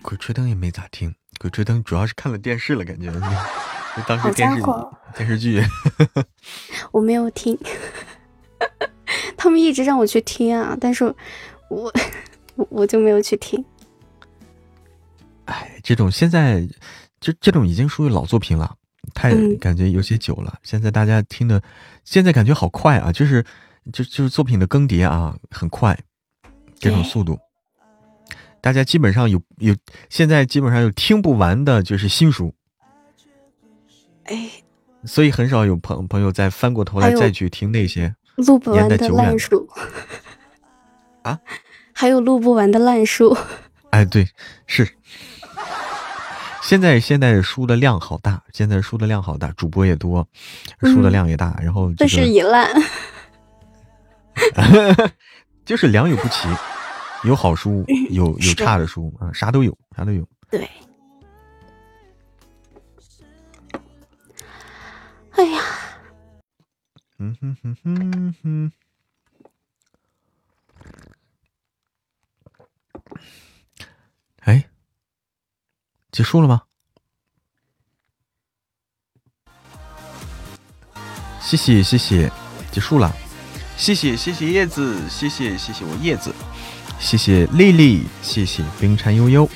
[0.01, 3.11] 鬼吹灯》也没咋听，《鬼吹灯》主要是看了电视了，感觉。
[4.07, 4.61] 当时电视
[5.15, 5.63] 电视剧，
[6.91, 7.57] 我没有听，
[9.35, 11.03] 他们一直让我去听啊，但是
[11.69, 11.91] 我
[12.69, 13.63] 我就没有去听。
[15.47, 16.67] 哎，这种现在
[17.19, 18.75] 就这种已经属于老作品了，
[19.13, 20.59] 太感觉有些久了。
[20.61, 21.61] 现在大家听的，
[22.03, 23.43] 现在感觉好快啊，就是
[23.91, 25.97] 就就是作品的更迭啊，很快，
[26.77, 27.39] 这种速度。
[28.59, 29.73] 大家基本上有有，
[30.09, 32.53] 现在基本上有听不完的，就是新书。
[34.25, 34.49] 哎，
[35.05, 39.65] 所以很少有朋朋友再翻过头来再去听那些录不完的烂书。
[41.23, 41.39] 啊？
[41.93, 43.35] 还有录不完的烂书。
[43.91, 44.27] 哎，对，
[44.65, 44.85] 是。
[46.67, 50.27] 现在现在书的量好大，现在书的量好大，主播也多，
[50.81, 52.69] 书的量也大，然后这是一烂。
[55.63, 56.49] 就是良莠不齐。
[57.23, 60.27] 有好书，有有差的书啊，啥都有，啥都有。
[60.51, 60.69] 对。
[65.31, 65.61] 哎呀。
[67.17, 68.71] 嗯哼哼哼哼。
[74.41, 74.65] 哎，
[76.17, 76.63] 结束了吗？
[81.39, 82.31] 谢谢谢谢，
[82.71, 83.15] 结束了。
[83.77, 86.33] 谢谢谢谢叶子，谢谢谢谢我叶子。
[86.99, 89.47] 谢谢丽丽，谢谢冰蝉悠悠，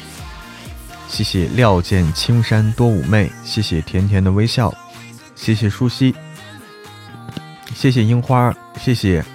[1.10, 4.72] 谢谢料见青山多妩媚，谢谢甜甜的微笑，
[5.36, 6.14] 谢谢舒西，
[7.74, 9.26] 谢谢樱花，谢谢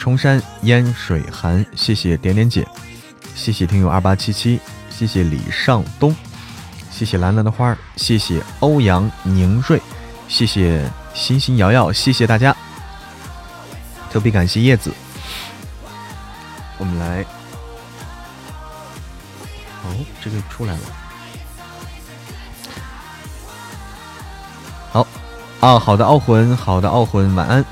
[0.00, 2.66] 崇山烟水寒，谢谢点点姐，
[3.36, 4.58] 谢谢听友二八七七，
[4.90, 6.12] 谢谢李尚东，
[6.92, 9.80] 谢谢兰兰的花儿，谢谢欧阳宁瑞，
[10.28, 12.54] 谢谢欣欣瑶瑶，谢谢大家，
[14.10, 14.92] 特别感谢叶子，
[16.78, 17.24] 我们来。
[19.82, 19.90] 哦，
[20.22, 20.80] 这个出来了。
[24.92, 25.06] 好，
[25.60, 27.64] 啊，好的，傲魂，好的，傲魂，晚安。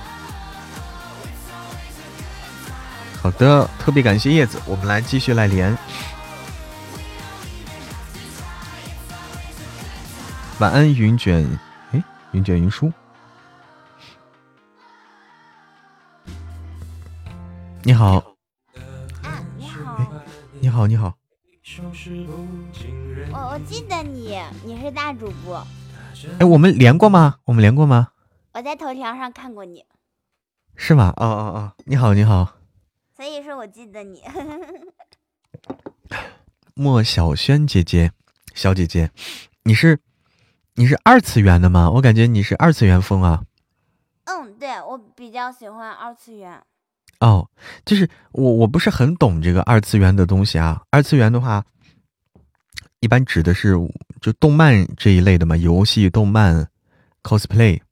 [3.22, 5.76] 好的，特别感谢叶子，我们来继续来连。
[10.60, 11.42] 晚安，云卷，
[11.90, 12.92] 哎，云卷云舒。
[17.82, 18.18] 你好。
[19.22, 19.96] 啊，你好。
[20.60, 21.16] 你好，你好。
[23.32, 25.66] 我我记得你，你是大主播。
[26.38, 27.38] 哎，我们连过吗？
[27.46, 28.08] 我们连过吗？
[28.52, 29.86] 我在头条上看过你。
[30.76, 31.14] 是吗？
[31.16, 32.58] 哦哦哦，你好，你好。
[33.16, 34.22] 所以说我记得你。
[36.74, 38.12] 莫小轩姐姐，
[38.54, 39.10] 小姐姐，
[39.62, 39.98] 你是
[40.74, 41.90] 你是二次元的吗？
[41.90, 43.42] 我感觉你是二次元风啊。
[44.24, 46.62] 嗯，对，我比较喜欢二次元。
[47.18, 47.48] 哦，
[47.84, 50.82] 就是我我不是很懂这个二次元的东西啊。
[50.90, 51.64] 二次元的话，
[53.00, 53.74] 一般指的是
[54.20, 56.68] 就动漫这一类的嘛，游戏、动漫、
[57.22, 57.82] cosplay。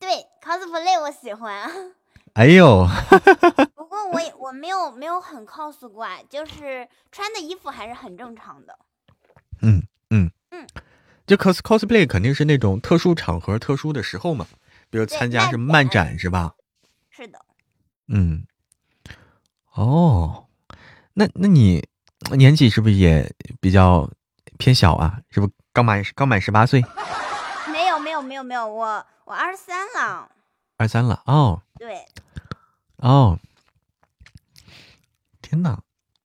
[0.00, 0.08] 对
[0.42, 1.70] ，cosplay 我喜欢。
[2.32, 2.84] 哎呦，
[3.76, 8.76] 不过我我没有没有很 cos 过，就是穿的衣服还是很正常的。
[9.62, 10.66] 嗯嗯嗯，
[11.26, 14.46] 就 cos cosplay 肯定是那种特殊场合、特殊的时候嘛，
[14.90, 16.52] 比如参加什么漫展是吧？
[17.10, 17.38] 是的。
[18.08, 18.46] 嗯。
[19.72, 20.46] 哦，
[21.14, 21.86] 那那你
[22.36, 24.10] 年纪是不是也比较
[24.58, 25.20] 偏小啊？
[25.30, 26.84] 是不是刚满刚满十八岁？
[27.72, 30.30] 没有没有没有没有，我我二十三了。
[30.76, 31.62] 二三了哦。
[31.78, 32.04] 对。
[32.96, 33.38] 哦。
[35.40, 35.80] 天哪，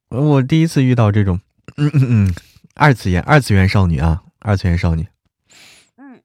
[0.10, 1.40] 我第一次遇到这种
[1.78, 2.36] 嗯嗯嗯
[2.76, 5.08] 二次元二次元少女啊，二次元少女。
[5.98, 6.22] 嗯。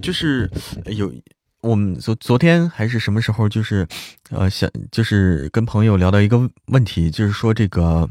[0.00, 0.50] 就是
[0.86, 1.12] 有。
[1.60, 3.84] 我们昨昨天还是什么时候，就是，
[4.30, 8.08] 呃，想就是跟朋友聊到一个问题，就是说这个，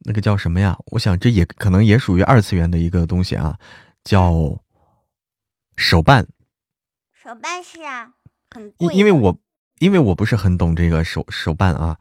[0.00, 0.76] 那个叫什么呀？
[0.86, 3.56] 我想这也可能也属于二次元的一个东西啊，
[4.02, 4.60] 叫
[5.76, 6.26] 手办。
[7.12, 8.14] 手办是啊，
[8.50, 8.92] 很贵。
[8.92, 9.38] 因因为我
[9.78, 11.96] 因为我不是很懂这个手手办啊，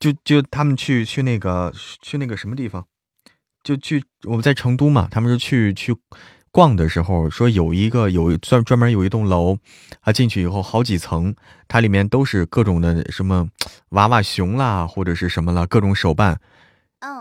[0.00, 1.72] 就就他们去去那个
[2.02, 2.84] 去那个什么地方，
[3.62, 5.94] 就去我们在成都嘛，他们是去去。
[6.52, 9.56] 逛的时候说有一个有专专门有一栋楼，
[10.00, 11.32] 啊进去以后好几层，
[11.68, 13.48] 它里面都是各种的什么
[13.90, 16.40] 娃娃熊啦或者是什么了各种手办，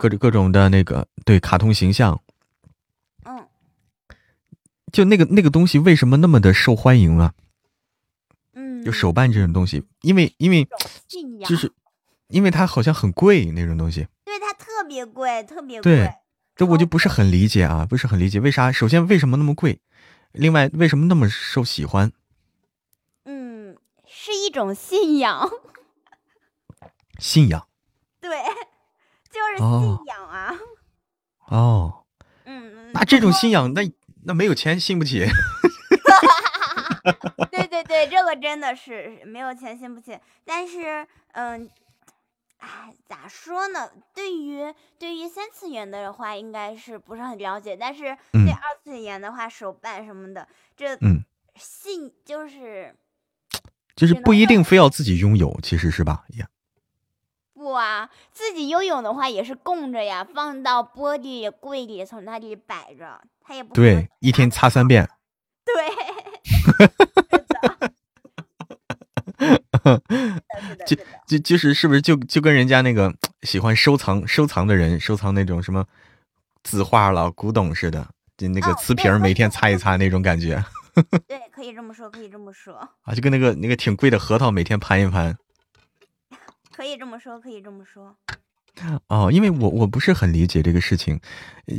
[0.02, 2.20] 各种各种的那个对卡通形象，
[3.24, 3.48] 嗯，
[4.92, 7.36] 就那个那个东西为什么那么的受欢迎啊？
[8.56, 10.68] 嗯，就手办这种东西，因为因为
[11.46, 11.72] 就是
[12.30, 16.14] 因为它好像很贵那种东西，对它特别贵，特别贵。
[16.56, 18.72] 这我就不是很理解啊，不是很理解为啥？
[18.72, 19.82] 首先为什么那么贵？
[20.32, 22.12] 另外为什么那么受喜欢？
[23.26, 23.76] 嗯，
[24.06, 25.50] 是一种信仰。
[27.18, 27.68] 信仰。
[28.22, 28.30] 对，
[29.32, 30.54] 就是信仰啊。
[31.48, 32.04] 哦。
[32.46, 33.82] 嗯，那这种信仰，那
[34.26, 35.26] 那没有钱信不起。
[37.50, 40.18] 对对对，这个真的是没有钱信不起。
[40.46, 41.70] 但是，嗯，
[42.60, 43.90] 哎，咋说呢？
[44.14, 47.76] 对于对于三次元的话，应该是不是很了解。
[47.76, 51.24] 但是对二次元的话，手办什么的，这嗯，
[51.56, 52.96] 信就是
[53.96, 56.26] 就是不一定非要自己拥有，其实是吧？
[56.28, 56.46] 也，
[57.54, 65.10] 不啊，自己拥有的话也是供着呀，放到玻璃柜里，从那里摆着，它也不对，一天擦三遍。
[65.64, 65.74] 对。
[70.86, 73.14] 就就就是是不是就就跟人家那个
[73.44, 75.86] 喜欢收藏收藏的人收藏那种什么
[76.64, 78.06] 字画了古董似的，
[78.38, 80.64] 就那个瓷瓶每天擦一擦那种感觉。
[81.28, 82.76] 对，可以这么说，可以这么说。
[83.04, 85.38] 啊，就跟那个那个挺贵的核桃每天盘一盘。
[86.76, 88.16] 可以这么说，可以这么说。
[89.08, 91.20] 哦，因为我我不是很理解这个事情，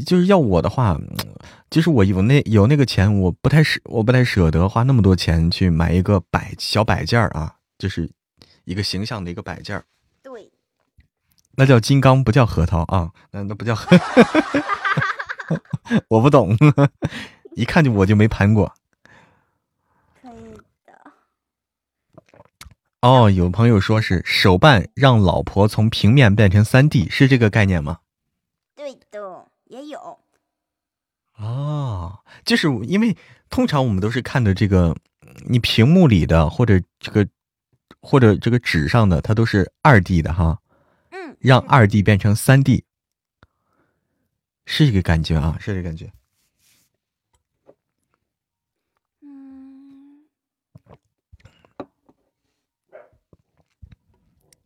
[0.05, 0.99] 就是要我的话，
[1.71, 8.09] 就是我有那有那个钱，我不太舍，我不太舍得花那么多钱去买一个摆小摆件儿啊，就是
[8.65, 9.85] 一个形象的一个摆件儿。
[10.23, 10.53] 对，
[11.53, 13.77] 那叫金刚，不叫核桃啊，那那不叫。
[16.07, 16.57] 我不懂，
[17.57, 18.73] 一看就我就没盘过。
[23.01, 28.01] 哦，有朋友说是手办让老婆从平面变成三 D，是这个概念吗？
[28.77, 30.19] 对的，也有。
[31.39, 33.17] 哦，就是因为
[33.49, 34.95] 通常我们都是看的这个，
[35.47, 37.27] 你屏幕里的或者这个
[38.01, 40.61] 或者这个纸上的，它都是二 D 的哈。
[41.11, 41.37] 嗯。
[41.41, 42.85] 让二 D 变成三 D，
[44.67, 46.13] 是一个感觉啊，是这个感觉。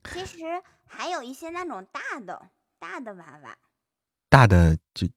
[0.04, 0.44] 其实
[0.84, 3.58] 还有一些那种大的大的娃娃，
[4.28, 5.08] 大的就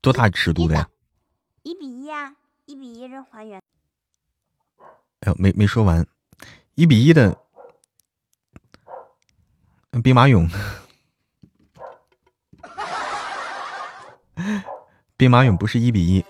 [0.00, 0.88] 多大尺度的呀？
[1.62, 2.34] 一比一啊，
[2.64, 3.62] 一比一这还原。
[5.20, 6.04] 哎呦，没没说完，
[6.74, 7.41] 一比一的
[10.00, 10.48] 兵马俑，
[15.16, 16.24] 兵马俑不是一比一，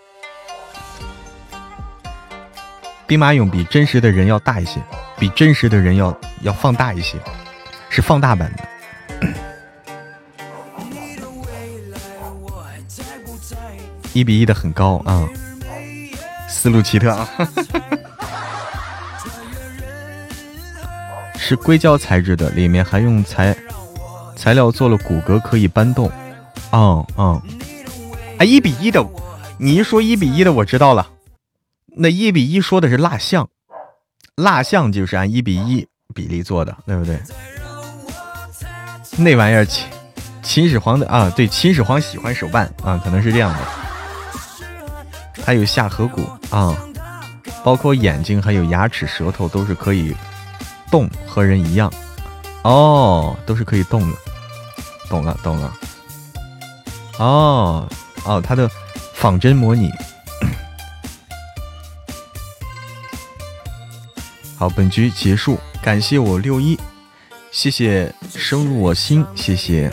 [3.07, 4.83] 兵马俑比真实的人要大一些，
[5.19, 7.19] 比真实的人要要放大一些。
[7.89, 8.67] 是放大版的，
[14.15, 15.29] 一比一的很高啊，
[16.49, 17.99] 思路奇特啊，哈哈哈哈
[21.43, 23.55] 是硅胶材质的，里面还用材
[24.37, 26.09] 材料做了骨骼，可以搬动。
[26.71, 27.43] 嗯嗯，
[28.39, 29.05] 哎，一比一的，
[29.59, 31.09] 你一说一比一的，我知道了，
[31.97, 33.49] 那一比一说的是蜡像，
[34.37, 37.19] 蜡像就是按一比一比例做的，对不对？
[39.19, 39.89] 那玩意儿，秦
[40.43, 43.59] 秦始皇的啊，对，秦始皇喜欢手办啊，可能是这样的。
[45.45, 46.75] 还有下颌骨啊，
[47.65, 50.15] 包括眼睛、还有牙齿、舌头都是可以
[50.93, 51.93] 动，和人一样。
[52.63, 54.17] 哦，都是可以动的，
[55.09, 55.75] 懂了，懂了。
[57.19, 57.89] 哦
[58.25, 58.71] 哦，它的
[59.15, 59.91] 仿真模拟。
[64.57, 66.79] 好，本局结束，感谢我六一。
[67.51, 69.93] 谢谢生入我心，谢谢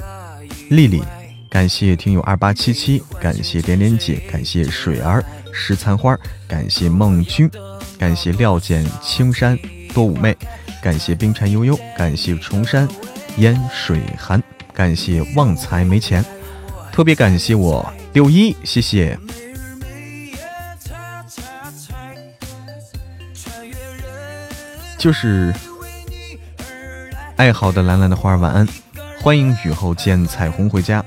[0.70, 1.04] 丽丽，
[1.50, 5.22] 感谢听友二八七七，感谢点点姐，感谢水儿
[5.52, 6.16] 石残花，
[6.48, 7.50] 感谢梦君，
[7.98, 9.58] 感谢料见青山
[10.00, 10.38] 多妩媚，
[10.82, 12.88] 感谢冰蝉悠悠，感谢重山
[13.36, 14.42] 烟水寒，
[14.74, 16.24] 感谢旺财没钱，
[16.90, 19.20] 特别感谢我六一，谢谢，
[24.98, 25.54] 就是。
[27.36, 28.68] 爱好的蓝蓝的花，晚安！
[29.22, 31.04] 欢迎雨后见彩虹回家。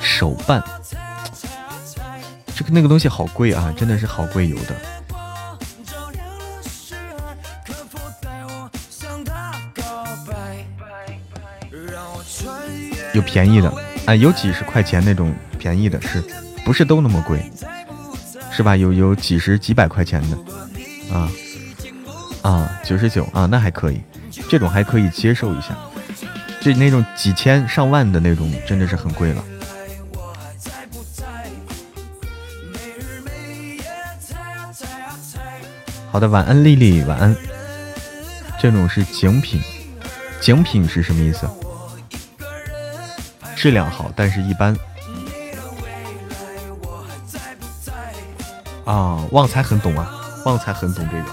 [0.00, 0.62] 手办，
[2.56, 4.74] 这个那个东西好贵啊，真的是好贵，有的。
[13.12, 13.70] 有便宜的，
[14.06, 16.24] 哎，有几十块钱那种便宜的，是
[16.64, 17.52] 不是都那么贵？
[18.50, 18.74] 是吧？
[18.74, 21.14] 有有几十几百块钱的。
[21.14, 21.30] 啊
[22.40, 24.00] 啊，九十九啊，那还可以，
[24.48, 25.76] 这种还可以接受一下。
[26.62, 29.44] 就那种几千上万的那种，真的是很贵了。
[36.16, 37.36] 好的，晚安，丽丽，晚安。
[38.58, 39.62] 这种是精品，
[40.40, 41.46] 精品是什么意思？
[43.54, 44.74] 质量好，但是一般。
[48.86, 50.10] 啊，旺财很懂啊，
[50.46, 51.26] 旺财很懂这个。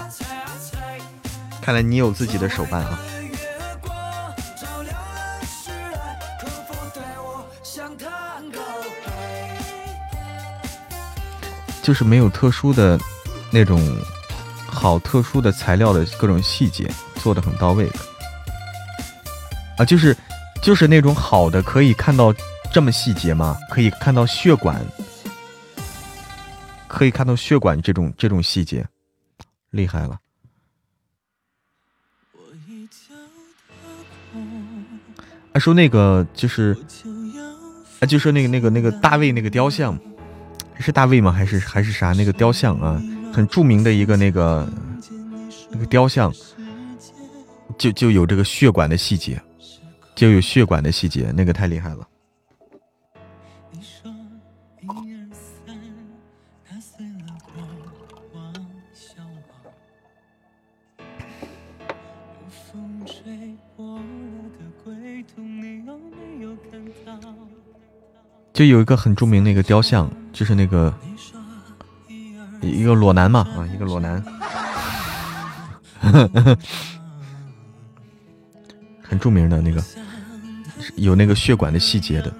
[1.62, 2.98] 看来你有自己的手办啊。
[11.80, 13.00] 就是没有特殊的
[13.50, 13.80] 那种
[14.84, 17.90] 好特殊的材料的各种细节做的很到位
[19.78, 20.14] 啊，就是
[20.62, 22.30] 就是那种好的可以看到
[22.70, 23.56] 这么细节吗？
[23.70, 24.84] 可以看到血管，
[26.86, 28.86] 可以看到血管这种这种细节，
[29.70, 30.18] 厉害了。
[35.54, 36.76] 啊，说那个就是，
[38.00, 39.98] 啊，就说那个那个那个大卫那个雕像，
[40.78, 41.32] 是大卫吗？
[41.32, 42.12] 还是还是啥？
[42.12, 43.02] 那个雕像啊，
[43.34, 44.64] 很著名的一个那个
[45.68, 46.32] 那个雕像，
[47.76, 49.42] 就就有这个血管的细节，
[50.14, 52.06] 就有血管的细节，那个太厉害了。
[68.52, 70.94] 就有一个很著名那个雕像，就是那个
[72.64, 74.24] 一个裸男嘛，啊，一个裸男，
[79.02, 79.82] 很著名的那个，
[80.96, 82.32] 有那个血管的细节的。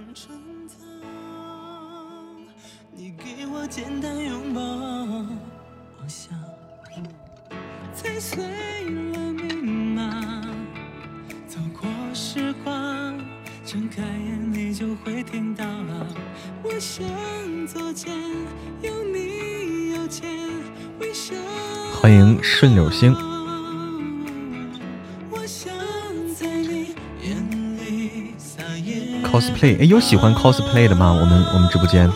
[29.64, 31.10] cosplay，哎，有喜欢 cosplay 的吗？
[31.10, 32.10] 我们我们直播间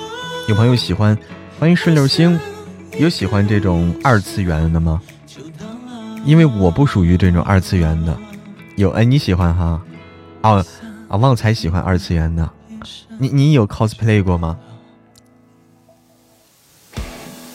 [0.49, 1.17] 有朋友喜欢，
[1.59, 2.39] 欢迎顺柳星。
[2.99, 5.01] 有喜欢这种二次元的吗？
[6.25, 8.19] 因为我不属于这种二次元的。
[8.77, 9.81] 有，哎，你喜欢哈？
[10.43, 10.65] 哦，
[11.09, 12.49] 啊，旺财喜欢二次元的。
[13.19, 14.59] 你你有 cosplay 过吗？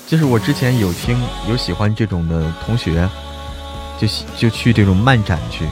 [0.07, 1.19] 就是我之前有听
[1.49, 3.07] 有喜欢这种的同学，
[3.99, 5.67] 就就去这种漫展去，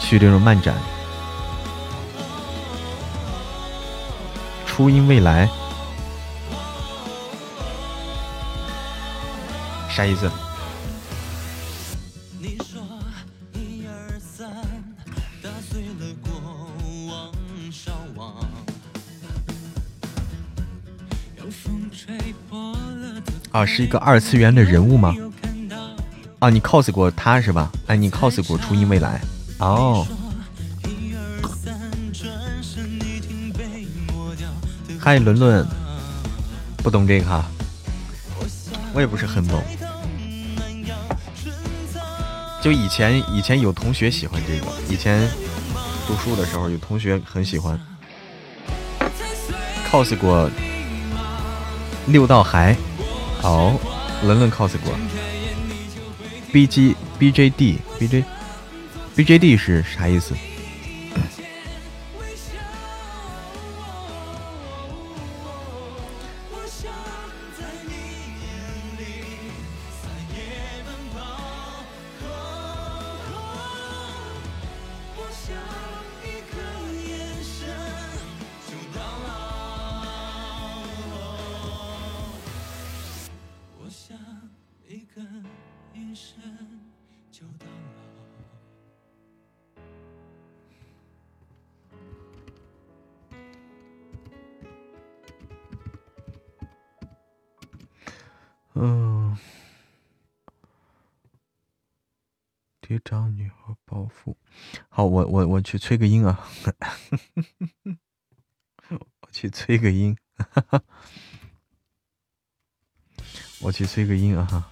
[0.00, 0.74] 去这种漫展。
[4.74, 5.46] 初音未来，
[9.90, 10.30] 啥意思？
[23.50, 25.14] 啊，是一个二次元的人物吗？
[26.38, 27.70] 啊，你 cos 过他是吧？
[27.88, 29.20] 哎，你 cos 过初音未来？
[29.58, 30.06] 哦。
[35.04, 35.66] 嗨，伦伦，
[36.76, 37.44] 不懂这个哈，
[38.94, 39.60] 我也不是很懂。
[42.62, 45.28] 就以前以前有同学喜欢这个，以前
[46.06, 47.76] 读书的时候有同学很喜欢
[49.90, 50.48] cos 过
[52.06, 52.76] 六道骸。
[53.40, 53.72] 好，
[54.22, 54.94] 伦伦 cos 过
[56.52, 58.24] ，B G B J D B J
[59.16, 60.32] B J D 是啥意思？
[104.94, 106.46] 好，我我我去催个音啊！
[109.20, 110.14] 我去催个音，
[113.60, 114.68] 我去催个音啊！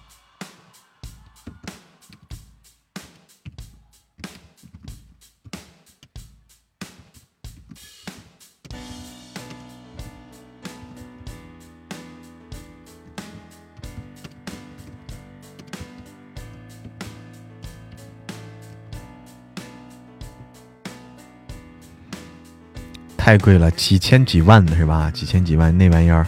[23.31, 25.09] 太贵了，几千几万的是吧？
[25.09, 26.27] 几千几万那玩意儿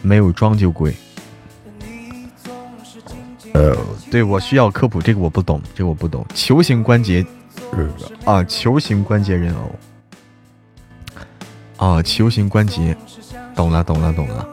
[0.00, 0.94] 没有装就贵。
[3.52, 3.76] 呃，
[4.10, 6.24] 对我需要科普，这个我不懂，这个我不懂。
[6.32, 7.22] 球形关节，
[8.24, 9.70] 啊，球形关节人偶，
[11.76, 12.96] 啊，球形关节，
[13.54, 14.48] 懂了，懂了，懂了。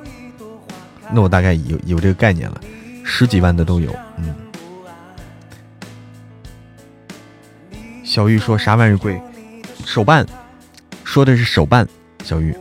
[1.13, 2.59] 那我大概有有这个概念了，
[3.05, 3.95] 十几万的都有。
[4.17, 4.35] 嗯。
[8.03, 9.21] 小玉说啥玩意儿贵？
[9.85, 10.25] 手办。
[11.17, 11.89] 说的是手办，
[12.23, 12.55] 小玉。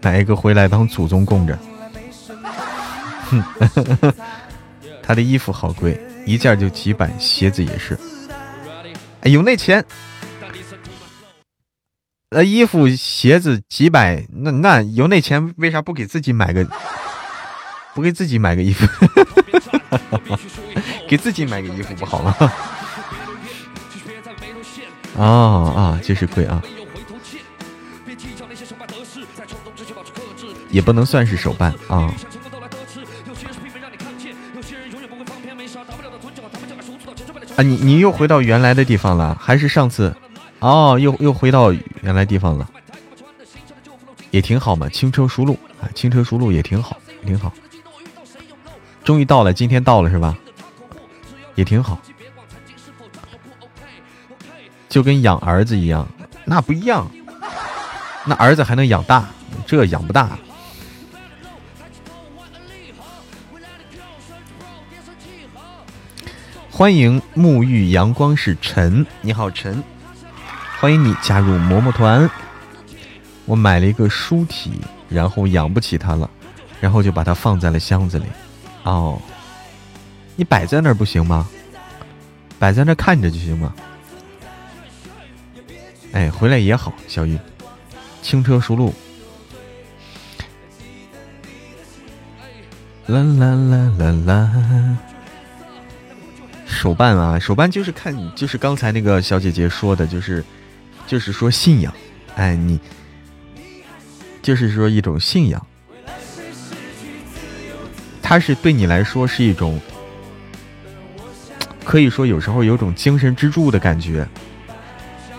[0.00, 1.58] 买一个回来当祖宗供着。
[3.30, 3.42] 哼，
[5.02, 7.98] 他的衣服好贵，一件就几百，鞋子也是。
[9.22, 9.84] 哎，有那钱？
[12.28, 16.64] 呃，衣服、鞋子几百，那那有那钱，为啥不给自己买个？
[17.92, 18.86] 不给自己买个衣服？
[21.08, 22.36] 给自己买个衣服不好吗？
[25.16, 26.62] 啊啊，就是贵啊！
[30.70, 32.14] 也不能算是手办啊。
[37.56, 40.14] 啊，你你又回到原来的地方了，还是上次？
[40.60, 42.70] 哦，又又回到原来地方了，
[44.30, 44.88] 也挺好嘛。
[44.88, 46.96] 轻车熟路啊，轻车熟路也挺好，
[47.26, 47.52] 挺好。
[49.02, 50.36] 终于到了，今天到了是吧？
[51.56, 51.98] 也挺好，
[54.90, 56.06] 就跟养儿子一样，
[56.44, 57.08] 那不一样，
[58.26, 59.24] 那儿子还能养大，
[59.64, 60.36] 这养不大。
[66.68, 69.82] 欢迎沐浴阳光是晨，你好晨。
[70.80, 72.28] 欢迎你加入嬷嬷团。
[73.44, 76.28] 我买了一个书体，然后养不起它了，
[76.80, 78.24] 然后就把它放在了箱子里。
[78.82, 79.20] 哦，
[80.34, 81.46] 你摆在那儿不行吗？
[82.58, 83.72] 摆在那儿看着就行吗？
[86.12, 87.38] 哎，回来也好，小玉，
[88.22, 88.94] 轻车熟路。
[93.06, 94.98] 啦啦啦啦啦。
[96.66, 100.44] 手办啊，手办就是看，就是刚才那个小姐姐说的，就是。
[101.06, 101.92] 就是说信仰，
[102.36, 102.78] 哎，你
[104.40, 105.66] 就是说一种信仰，
[108.22, 109.80] 它是对你来说是一种，
[111.84, 114.24] 可以说有时候有种精神支柱的感觉。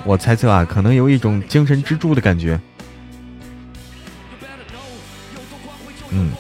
[0.06, 2.60] 我猜测啊，可能有一种精神支柱的感觉。
[6.10, 6.32] 嗯，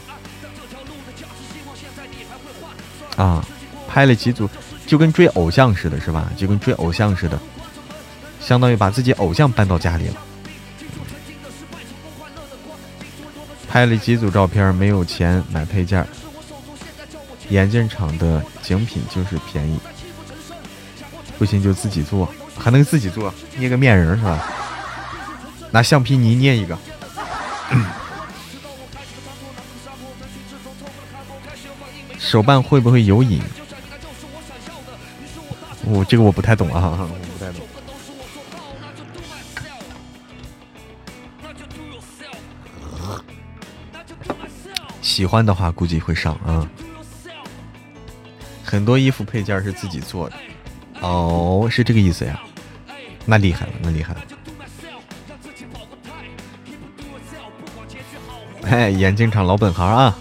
[3.16, 3.46] 啊，
[3.88, 4.50] 拍了几组，
[4.86, 6.30] 就跟追偶像似的，是吧？
[6.36, 7.40] 就跟追偶像似的。
[8.40, 10.16] 相当于把自己偶像搬到家里了，
[13.70, 16.06] 拍了几组照片，没有钱买配件。
[17.50, 19.78] 眼镜厂的精品就是便宜，
[21.38, 22.28] 不行就自己做，
[22.58, 24.46] 还能自己做，捏个面人是吧？
[25.72, 26.78] 拿橡皮泥捏一个。
[32.20, 33.42] 手办会不会有瘾？
[35.84, 37.00] 我这个我不太懂啊。
[37.02, 37.08] 我
[37.38, 37.62] 不太懂
[45.02, 46.66] 喜欢的话，估计会上啊。
[48.64, 50.36] 很多衣服配件是自己做的，
[51.02, 52.40] 哦，是这个意思呀？
[53.26, 54.22] 那厉害了，那厉害了。
[58.64, 60.16] 哎，眼镜厂老本行啊。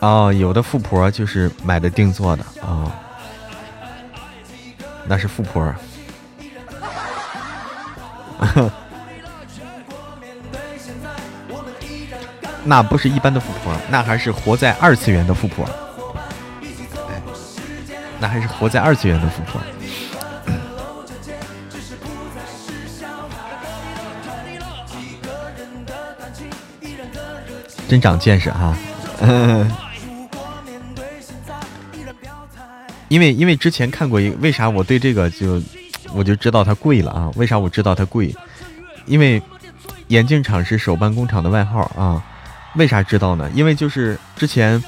[0.00, 2.92] 哦，有的富婆就是买的定做的啊，
[5.06, 5.74] 那是富婆。
[12.68, 15.66] 那不是一般的富婆，那还是活在二次元的富婆。
[18.20, 19.58] 那还是活在二次元的富婆。
[27.88, 28.76] 真长见识哈！
[33.08, 35.58] 因为因为之前看过一，为啥我对这个就
[36.12, 37.32] 我就知道它贵了啊？
[37.36, 38.36] 为啥我知道它贵？
[39.06, 39.42] 因为
[40.08, 42.22] 眼镜厂是手办工厂的外号啊。
[42.74, 43.50] 为啥知道呢？
[43.54, 44.82] 因为就是之前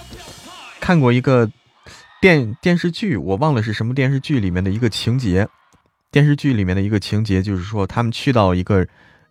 [0.81, 1.51] 看过一个
[2.21, 5.49] 电电视剧，我忘了是什么电视剧里面的一个情节。
[6.13, 8.87] 电视剧里面的一个情节就是说，他们去到一个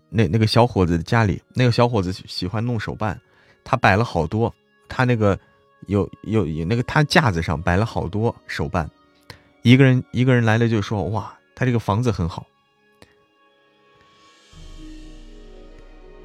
[0.09, 3.19] 那那个小伙子的家里，那个小伙子喜欢弄手办，
[3.63, 4.53] 他摆了好多，
[4.87, 5.39] 他那个
[5.87, 8.89] 有有有那个他架子上摆了好多手办。
[9.61, 12.45] 一个人一个人来了就说：“哇，他这个房子很好。”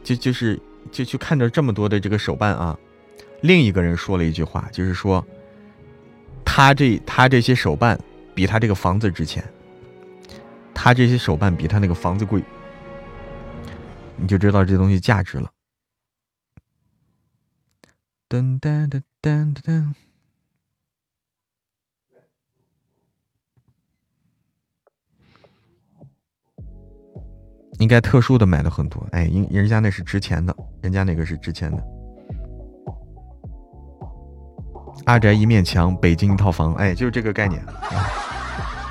[0.02, 0.58] 就就是。
[0.90, 2.78] 就去看着这么多的这个手办啊，
[3.42, 5.24] 另一个人说了一句话，就是说，
[6.44, 7.98] 他这他这些手办
[8.34, 9.44] 比他这个房子值钱，
[10.72, 12.42] 他这些手办比他那个房子贵，
[14.16, 15.50] 你就知道这东西价值了。
[18.28, 20.03] 噔噔噔噔噔噔。
[27.78, 31.82] 应该特殊的买了很多，哎，人人家那是值钱的，人家那个是值钱的。
[35.06, 37.60] 阿宅一面墙，北京一套房，哎，就是这个概念，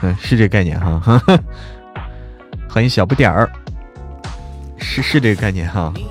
[0.02, 1.22] 嗯，是这概念哈。
[2.70, 3.50] 欢迎小不点儿，
[4.78, 5.94] 是是这个概念哈。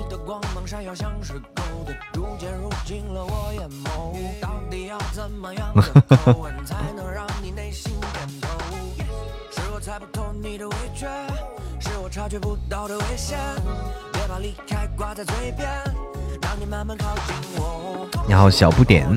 [18.27, 19.07] 你好，小不点。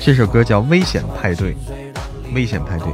[0.00, 1.54] 这首歌叫《危险派对》，
[2.34, 2.88] 危险派对。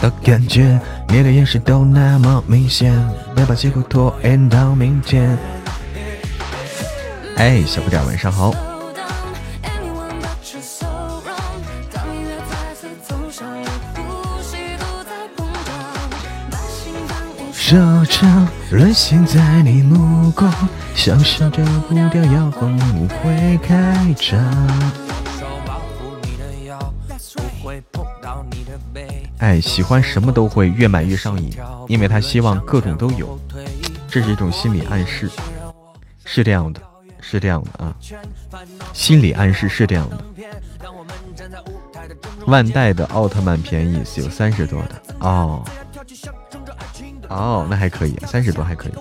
[0.00, 2.94] 的感觉，你的眼神都那么明显，
[3.36, 5.36] 别把结果拖延到明天。
[7.36, 8.54] 哎，小不点，晚上好。
[17.68, 17.76] 手
[18.06, 20.50] 掌沦陷在你目光，
[20.94, 24.40] 像是这步调摇晃，不会开张。
[29.40, 31.52] 哎，喜欢什么都会越买越上瘾，
[31.88, 33.38] 因为他希望各种都有，
[34.08, 35.30] 这是一种心理暗示，
[36.24, 36.80] 是这样的，
[37.20, 37.94] 是这样的啊，
[38.94, 40.24] 心理暗示是这样的。
[42.46, 45.62] 万代的奥特曼便宜，有三十多的哦。
[47.28, 48.92] 哦，那还可以，三十多还可以。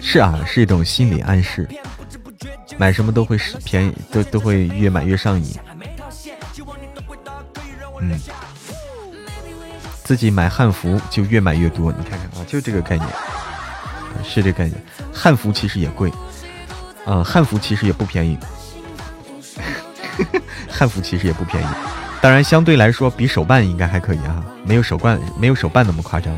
[0.00, 1.68] 是啊，是一种心理暗示，
[2.76, 5.58] 买什么都会是便宜，都都会越买越上瘾。
[8.00, 8.18] 嗯，
[10.02, 13.08] 自己买汉服就越买越多，你看看啊，就这个概念，
[14.24, 14.74] 是这概念。
[15.12, 16.10] 汉服其实也贵，
[17.06, 18.38] 啊，汉服其实也不便宜，
[20.68, 21.66] 汉服其实也不便宜。
[22.22, 26.32] 当然，相对来说比手办应该还可以啊，没有手办没有手办那么夸张。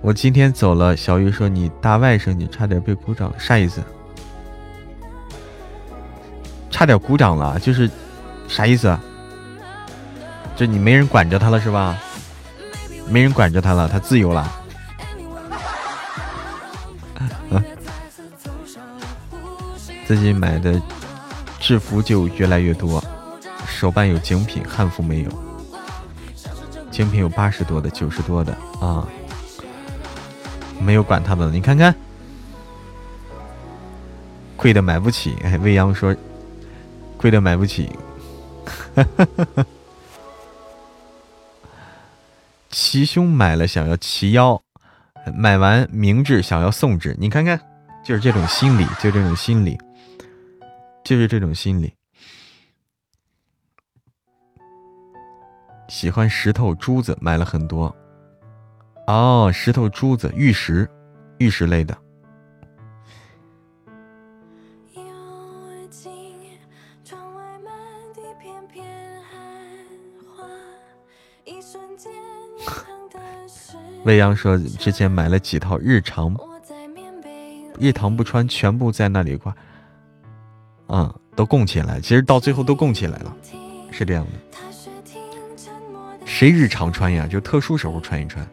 [0.00, 3.82] 我今天走了，小鱼说你大外甥你差点被鼓掌，啥意思？
[6.70, 7.90] 差点鼓掌了，就是
[8.48, 8.98] 啥意思？
[10.56, 11.98] 就你没人管着他了是吧？
[13.10, 14.50] 没人管着他了，他自由了。
[20.14, 20.78] 自己买的
[21.58, 23.02] 制服就越来越多，
[23.66, 25.30] 手办有精品，汉服没有。
[26.90, 29.08] 精品有八十多的、九十多的啊，
[30.78, 31.52] 没有管他们了。
[31.54, 31.94] 你看看，
[34.54, 35.34] 贵的买不起。
[35.42, 36.14] 哎，未央说，
[37.16, 37.90] 贵的买不起。
[42.70, 44.60] 齐胸买了想要齐腰，
[45.34, 47.16] 买完明制想要宋制。
[47.18, 47.58] 你看看，
[48.04, 49.80] 就是这种心理，就这种心理。
[51.04, 51.92] 就是这种心理，
[55.88, 57.94] 喜欢石头珠子，买了很多。
[59.06, 60.88] 哦，石头珠子，玉石，
[61.38, 61.96] 玉石类的。
[74.04, 76.34] 未央说，之前买了几套日常，
[77.78, 79.54] 日常不穿，全部在那里挂。
[80.94, 83.34] 嗯，都供起来，其实到最后都供起来了，
[83.90, 84.32] 是这样的。
[86.26, 87.26] 谁日常穿呀？
[87.26, 88.46] 就特殊时候穿一穿。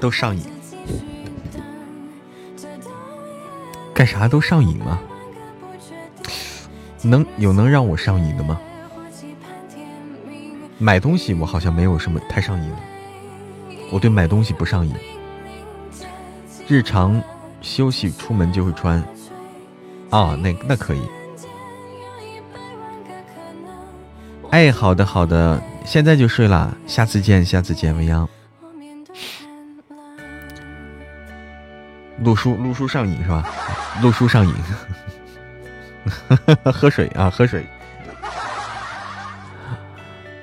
[0.00, 0.42] 都上瘾，
[3.94, 4.98] 干啥都上瘾吗？
[7.02, 8.60] 能有能让我上瘾的吗？
[10.78, 12.76] 买东西我好像没有什么太上瘾的，
[13.92, 14.92] 我对买东西不上瘾。
[16.66, 17.22] 日常
[17.60, 18.98] 休息出门就会穿，
[20.10, 21.02] 啊，那那可以。
[24.50, 28.28] 哎，好的好的，现在就睡了，下次见下次见，未央。
[32.24, 33.48] 陆叔陆叔上瘾是吧？
[34.02, 34.54] 陆叔上瘾。
[36.72, 37.66] 喝水啊，喝水。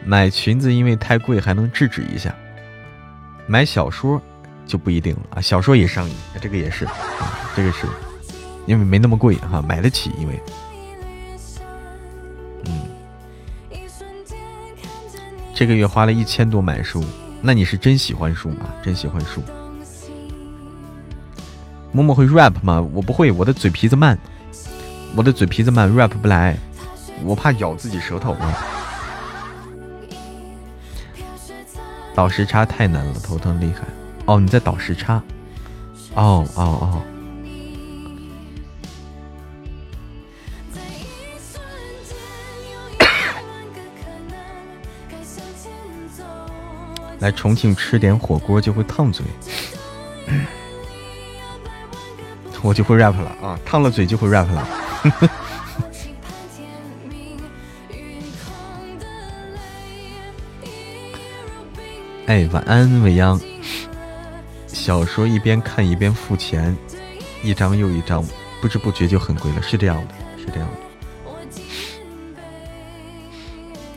[0.06, 2.34] 买裙子因为太贵，还能制止一下。
[3.46, 4.22] 买小说
[4.66, 6.94] 就不一定了啊，小说也上瘾，这个也是，啊
[7.56, 7.86] 这个是，
[8.66, 10.42] 因为没那么贵哈，买得起，因为，
[12.66, 12.88] 嗯，
[15.54, 17.04] 这个月花了一千多买书，
[17.42, 18.74] 那你是真喜欢书吗？
[18.84, 19.44] 真喜欢书。
[21.92, 22.80] 默默会 rap 吗？
[22.94, 24.18] 我不会，我的嘴皮子慢。
[25.16, 26.58] 我的嘴皮子慢，rap 不来，
[27.24, 28.58] 我怕咬自己舌头啊。
[32.16, 33.82] 倒时差太难了，头疼厉害。
[34.26, 35.22] 哦，你在倒时差，
[36.16, 37.02] 哦哦哦。
[47.20, 49.26] 来重庆吃点火锅就会烫嘴，
[52.62, 53.60] 我就会 rap 了啊！
[53.66, 54.68] 烫了嘴就会 rap 了。
[55.04, 55.30] 呵 呵
[62.28, 63.40] 哎，晚安，未央。
[64.68, 66.76] 小说一边看一边付钱，
[67.42, 68.24] 一张又一张，
[68.62, 69.62] 不知不觉就很贵了。
[69.62, 70.76] 是这样的，是这样的。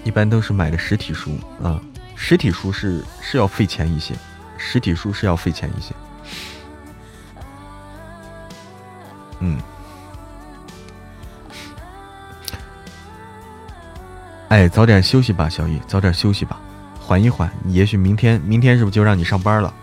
[0.05, 1.31] 一般都是买的实体书
[1.63, 1.81] 啊。
[2.17, 4.15] 实体书是是要费钱一些，
[4.57, 5.93] 实体书是要费钱一些。
[9.45, 9.59] 嗯，
[14.51, 16.61] 哎，早点休息吧，小雨，早点休息吧，
[17.01, 19.75] 缓一缓，也许明天，明天是不是就让你上班了？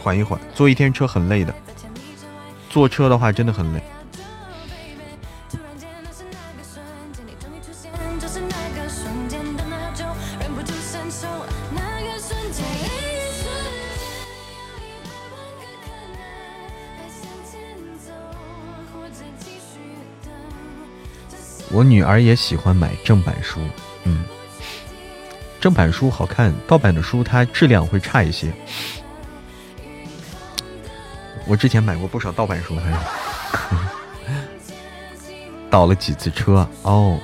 [0.00, 1.52] 缓一缓，坐一天车很累的，
[2.70, 3.82] 坐车的话真的很累。
[21.82, 23.58] 我女儿也喜欢买正版书，
[24.04, 24.22] 嗯，
[25.60, 28.52] 正版书好看，盗版的书它质量会差一些。
[31.44, 32.92] 我之前买过不少盗版书，还
[35.68, 37.18] 倒了几次车哦。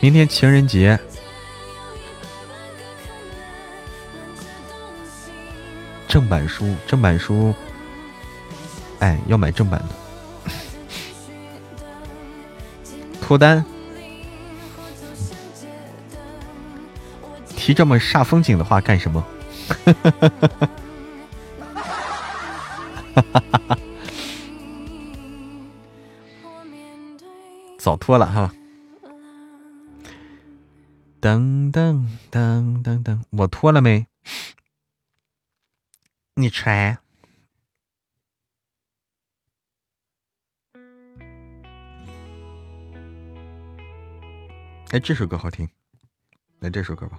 [0.00, 0.98] 明天情人节，
[6.08, 7.54] 正版书，正版书，
[8.98, 10.01] 哎，要买正版的。
[13.32, 13.64] 脱单，
[17.48, 19.24] 提这么煞风景的话干什么？
[27.78, 28.52] 早脱了哈！
[31.22, 34.06] 噔噔噔噔噔，我脱了没？
[36.34, 36.98] 你穿。
[44.92, 45.66] 哎，这首歌好听，
[46.60, 47.18] 来这首歌吧。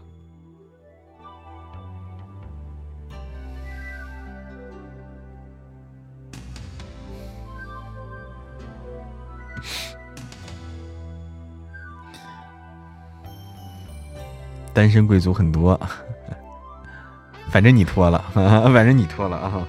[14.71, 15.75] 单身贵族很多，
[17.49, 19.65] 反正你脱了， 反正你脱了啊！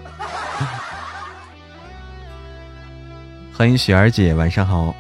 [3.56, 4.94] 欢迎雪儿姐，晚上好。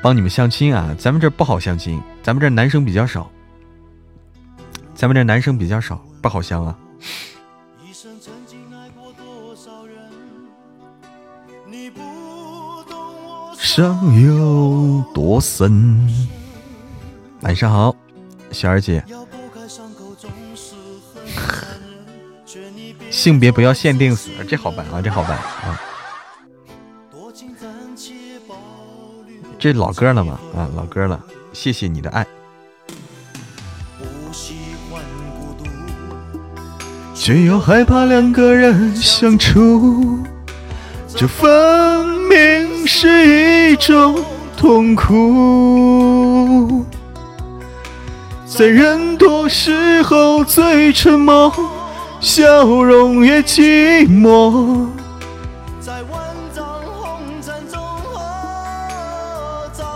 [0.00, 0.94] 帮你们相亲啊！
[0.98, 3.30] 咱们这不好相亲，咱们这男生比较少，
[4.94, 6.78] 咱们这男生比较少，不好相啊。
[13.58, 16.08] 伤有多深？
[17.40, 17.94] 晚上好，
[18.52, 19.04] 小二姐。
[23.10, 25.80] 性别不要限定死，这好办啊，这好办啊。
[29.58, 30.38] 这老歌了嘛？
[30.56, 31.20] 啊，老歌了。
[31.52, 32.26] 谢谢你的爱。
[37.14, 40.20] 却又害怕两个人相处，
[41.14, 44.24] 这分明是一种
[44.56, 46.84] 痛苦。
[48.46, 51.52] 在人多时候最沉默，
[52.20, 54.86] 笑容也寂寞。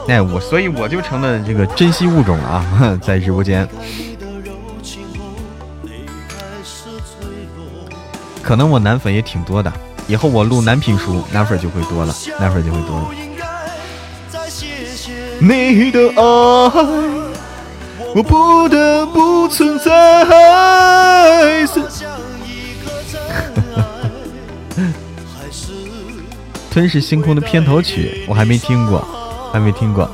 [0.09, 3.69] 哎，我所以我就成了这个珍稀物种了啊， 在直播间。
[8.43, 9.73] 可能我男粉也挺多的，
[10.09, 13.09] 以后我录男频书，男粉就会多了，男粉就会多了。
[15.39, 16.23] 你的爱，
[18.15, 19.91] 我不得不存在。
[26.71, 29.07] 吞噬星空的片头曲，我还没听过。
[29.53, 30.11] 还没听过，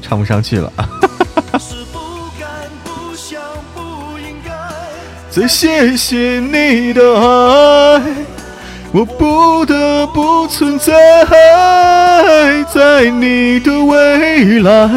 [0.00, 0.72] 唱不上去了。
[5.28, 8.00] 再谢谢你的爱，
[8.92, 10.94] 我不得不存在
[12.72, 14.88] 在你的未来，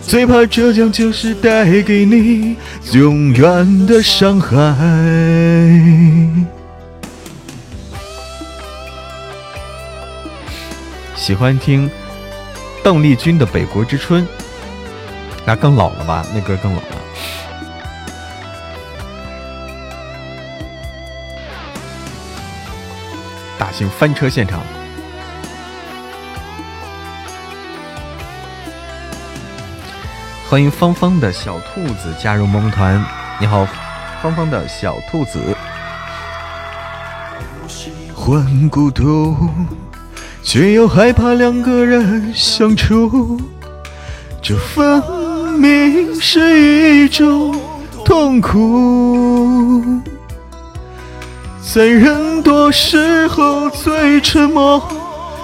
[0.00, 2.56] 最怕这将就是带给你
[2.92, 4.56] 永远的伤害。
[11.14, 11.90] 喜欢听。
[12.82, 14.24] 邓丽君的《北国之春》，
[15.44, 16.24] 那更老了吧？
[16.34, 16.86] 那歌更老了。
[23.58, 24.60] 大型翻车现场。
[30.48, 33.04] 欢迎芳芳的小兔子加入萌团。
[33.38, 33.66] 你好，
[34.22, 35.54] 芳芳的小兔子。
[38.14, 39.36] 换骨头。
[40.50, 43.38] 却又害怕两个人相处，
[44.40, 45.02] 这分
[45.60, 47.54] 明是一种
[48.02, 49.84] 痛苦。
[51.60, 54.82] 在人多时候最沉默，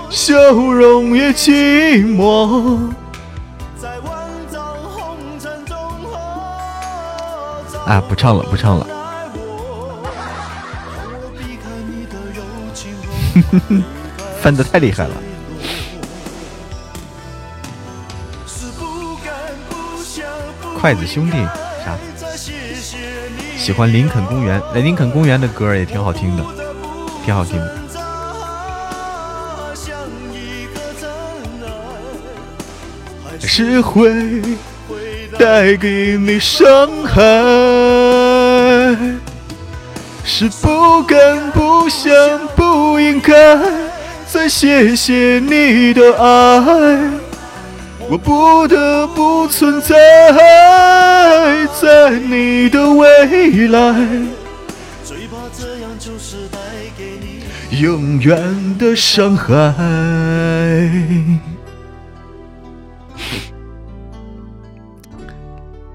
[0.09, 2.78] 笑容也寂寞。
[7.85, 8.86] 啊，不唱了，不唱了。
[14.45, 15.15] 翻的太厉害了！
[20.79, 21.39] 筷子兄弟
[21.83, 21.97] 啥？
[23.57, 24.61] 喜欢林肯公园？
[24.75, 26.45] 那林肯公园的歌也挺好听的，
[27.25, 27.75] 挺好听的。
[33.41, 34.43] 是会
[35.39, 36.66] 带给你伤
[37.07, 37.23] 害，
[40.23, 42.12] 是不敢、不想、
[42.55, 43.57] 不应该
[44.35, 47.09] 再谢谢你的爱，
[48.09, 49.94] 我不得不存在
[51.81, 53.94] 在你的未来，
[55.05, 56.59] 最怕这样就是带
[56.98, 57.44] 给你
[57.81, 59.55] 永远的伤害。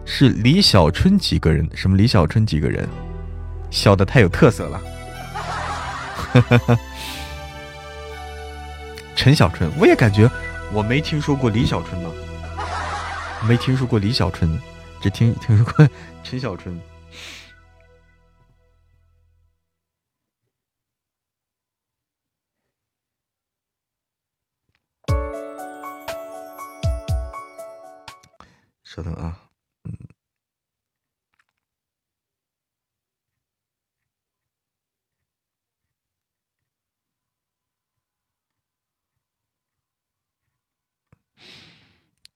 [0.06, 1.70] 是李小春几个人？
[1.76, 2.88] 什么李小春几个人？
[3.70, 4.82] 笑的太有特色了。
[9.20, 10.32] 陈小春，我也感觉
[10.72, 12.10] 我没听说过李小春呢，
[13.46, 14.58] 没听说过李小春，
[15.02, 15.86] 只听听说过
[16.24, 16.80] 陈小春。
[28.86, 29.49] 稍等啊。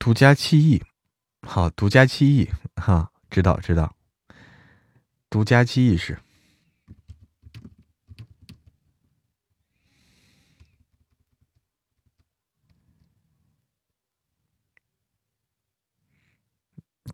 [0.03, 0.83] 独家七亿，
[1.47, 3.95] 好，独家七亿，哈，知道知道，
[5.29, 6.19] 独家七亿是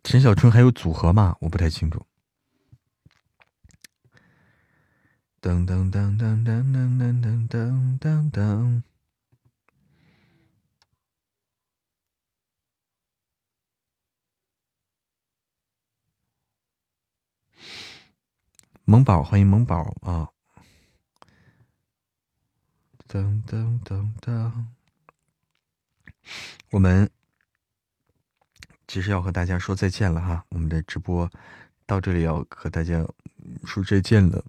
[0.02, 1.36] 陈小春还有组合吗？
[1.38, 2.04] 我不太清楚。
[5.40, 8.82] 噔噔噔噔噔噔噔噔噔噔。
[18.90, 20.28] 萌宝，欢迎萌宝啊！
[23.06, 24.50] 噔噔噔噔，
[26.72, 27.08] 我们
[28.88, 31.30] 其实要和大家说再见了哈，我们的直播
[31.86, 33.06] 到这里要和大家
[33.64, 34.44] 说再见了。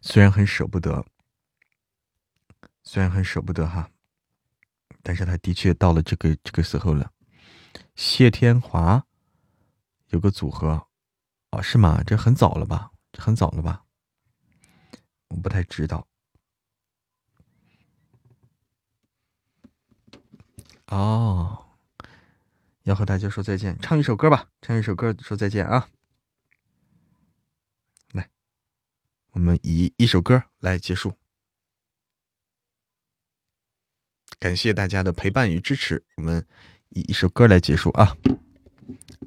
[0.00, 1.04] 虽然很舍不得，
[2.84, 3.90] 虽然很舍不得哈，
[5.02, 7.10] 但是他的确到了这个这个时候了。
[7.96, 9.04] 谢天华
[10.10, 10.86] 有个组合
[11.50, 12.00] 哦，是吗？
[12.06, 12.91] 这很早了吧？
[13.18, 13.84] 很早了吧？
[15.28, 16.06] 我不太知道。
[20.88, 21.78] 哦，
[22.82, 25.88] 要和大家说再见，唱一首歌吧，唱一首歌说再见啊！
[28.12, 28.28] 来，
[29.30, 31.14] 我们以一首歌来结束。
[34.38, 36.46] 感谢大家的陪伴与支持，我们
[36.90, 38.14] 以一首歌来结束啊！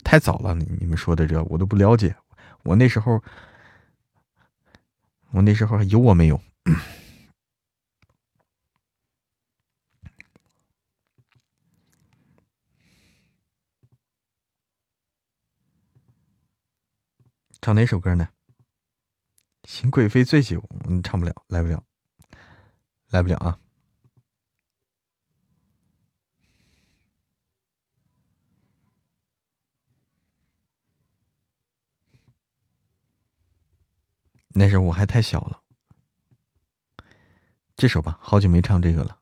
[0.03, 2.15] 太早了，你们说的这我都不了解，
[2.63, 3.23] 我那时候。
[5.35, 6.41] 我那时候还有我没有？
[17.61, 18.29] 唱哪首歌呢？
[19.67, 21.83] 新贵妃醉酒，嗯，唱不了，来不了，
[23.09, 23.59] 来不了啊！
[34.57, 35.59] 那时候我还太小了，
[37.75, 39.17] 这首吧，好久没唱这个了，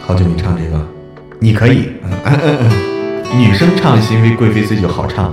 [0.00, 0.84] 好久没唱这个，
[1.40, 1.92] 你可以，
[3.38, 5.32] 女生唱《新为贵妃醉酒》好唱，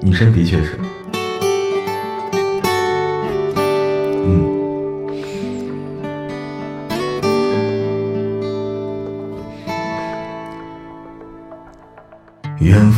[0.00, 0.78] 女生的确是，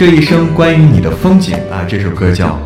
[0.00, 2.58] 这一生关于你的风景啊，这首歌叫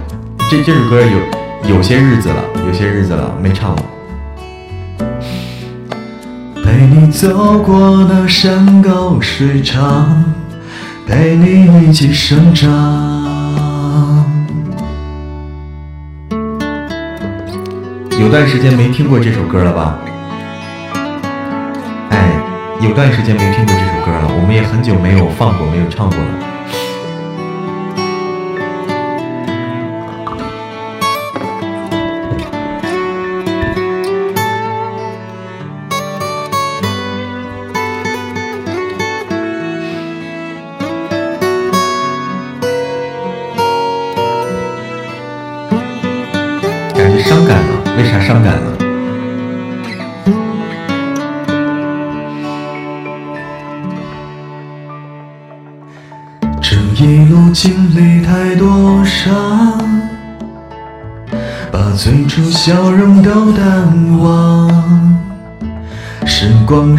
[0.49, 3.83] 这这首歌有有些日子了，有些日子了没唱了。
[6.63, 10.25] 陪你走过那山高水长，
[11.09, 12.71] 陪你一起生长。
[18.21, 19.99] 有段时间没听过这首歌了吧？
[22.11, 22.31] 哎，
[22.81, 26.54] 有段时间没听过这首歌了，我们也很久没有放过，没有唱过了。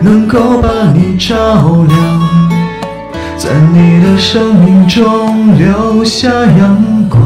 [0.00, 1.34] 能够把你照
[1.88, 1.98] 亮，
[3.36, 7.20] 在你的生命中留下阳光。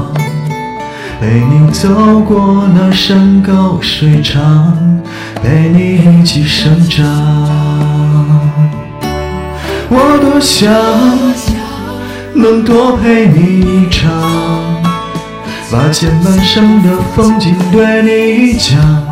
[1.21, 4.77] 陪你走过那山高水长，
[5.43, 7.07] 陪你一起生长。
[9.89, 10.73] 我多想
[12.35, 14.11] 能多陪你一场，
[15.71, 19.12] 把前半生的风景对你讲。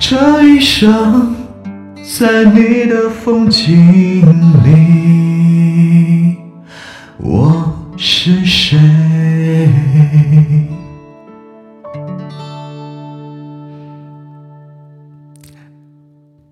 [0.00, 1.34] 这一生，
[2.18, 4.24] 在你的风景
[4.64, 6.36] 里，
[7.18, 8.78] 我是谁？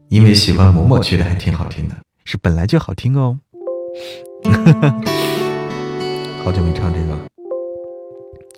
[0.09, 1.95] 因为喜欢嬷嬷，觉得还挺好听的，
[2.25, 3.39] 是本来就好听哦。
[6.45, 7.17] 好久没唱这个，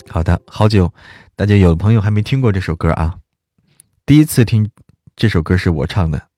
[0.08, 0.90] 好的，好久，
[1.36, 3.16] 大家有的朋友还没听过这首歌啊，
[4.08, 4.70] 第一次听
[5.16, 6.28] 这首歌是我唱的，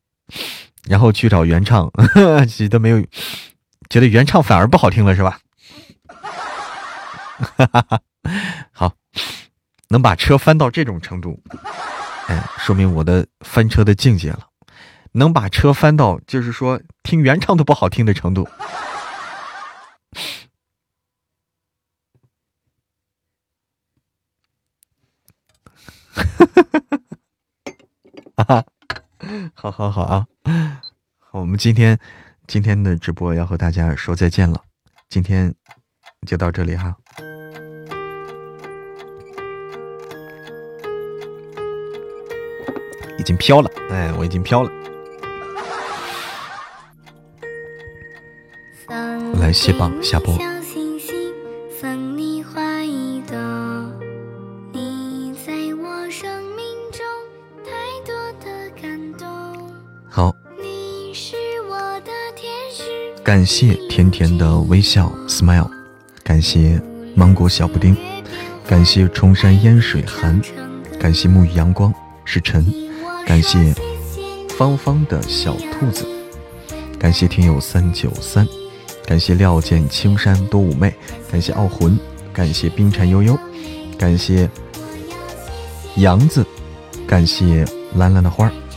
[0.89, 1.89] 然后去找原唱，
[2.51, 3.01] 觉得没有，
[3.89, 5.39] 觉得原唱反而不好听了，是吧？
[7.39, 8.01] 哈 哈
[8.73, 8.93] 好，
[9.87, 11.41] 能把车翻到这种程度，
[12.27, 14.49] 哎，说明我的翻车的境界了。
[15.13, 18.49] 能把车翻到，就是说听原唱都不好听的程度。
[26.13, 26.99] 哈哈哈哈
[28.45, 28.65] 哈，
[29.55, 30.27] 好好好啊！
[31.33, 31.99] 我们今天
[32.47, 34.63] 今天的直播要和大家说再见了，
[35.09, 35.55] 今天
[36.27, 36.97] 就到这里哈。
[43.19, 44.71] 已经飘了，哎，我已经飘了。
[49.39, 50.60] 来卸榜下播。
[60.61, 61.37] 你是
[61.71, 62.83] 我的天使
[63.23, 65.71] 感谢甜甜的微笑 smile
[66.23, 66.81] 感谢
[67.15, 67.97] 芒果小布丁
[68.67, 70.41] 感谢重山烟水寒
[70.99, 71.93] 感谢沐浴阳光
[72.25, 72.67] 是晨
[73.27, 73.75] 感谢
[74.59, 76.07] 芳芳的小兔子
[76.99, 78.47] 感谢听友三九三
[79.07, 80.95] 感谢料见青山多妩媚
[81.31, 81.99] 感谢傲魂
[82.33, 83.39] 感谢冰蝉悠悠
[83.99, 84.49] 感谢
[85.97, 86.45] 杨子
[87.07, 87.65] 感谢
[87.97, 88.70] 蓝蓝的花儿。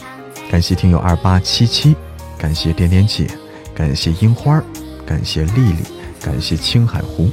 [0.53, 1.95] 感谢听友二八七七，
[2.37, 3.27] 感谢点点姐。
[3.73, 4.63] 感谢樱花，
[5.03, 5.83] 感谢丽丽，
[6.21, 7.27] 感谢青海湖，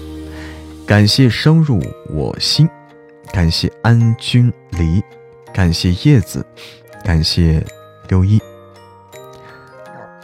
[0.86, 2.66] 感谢生入我心，
[3.30, 5.02] 感谢安君离，
[5.52, 6.42] 感谢叶子，
[7.04, 7.62] 感谢
[8.08, 8.40] 六一，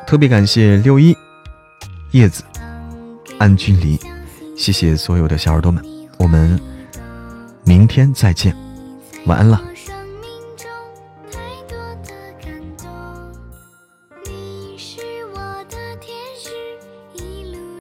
[0.06, 1.14] 特别感谢六一、
[2.12, 2.43] 叶子、
[3.36, 4.01] 安君离，
[4.56, 5.85] 谢谢所有的小耳朵们，
[6.16, 6.59] 我们
[7.62, 8.56] 明天再见，
[9.27, 9.76] 晚安了。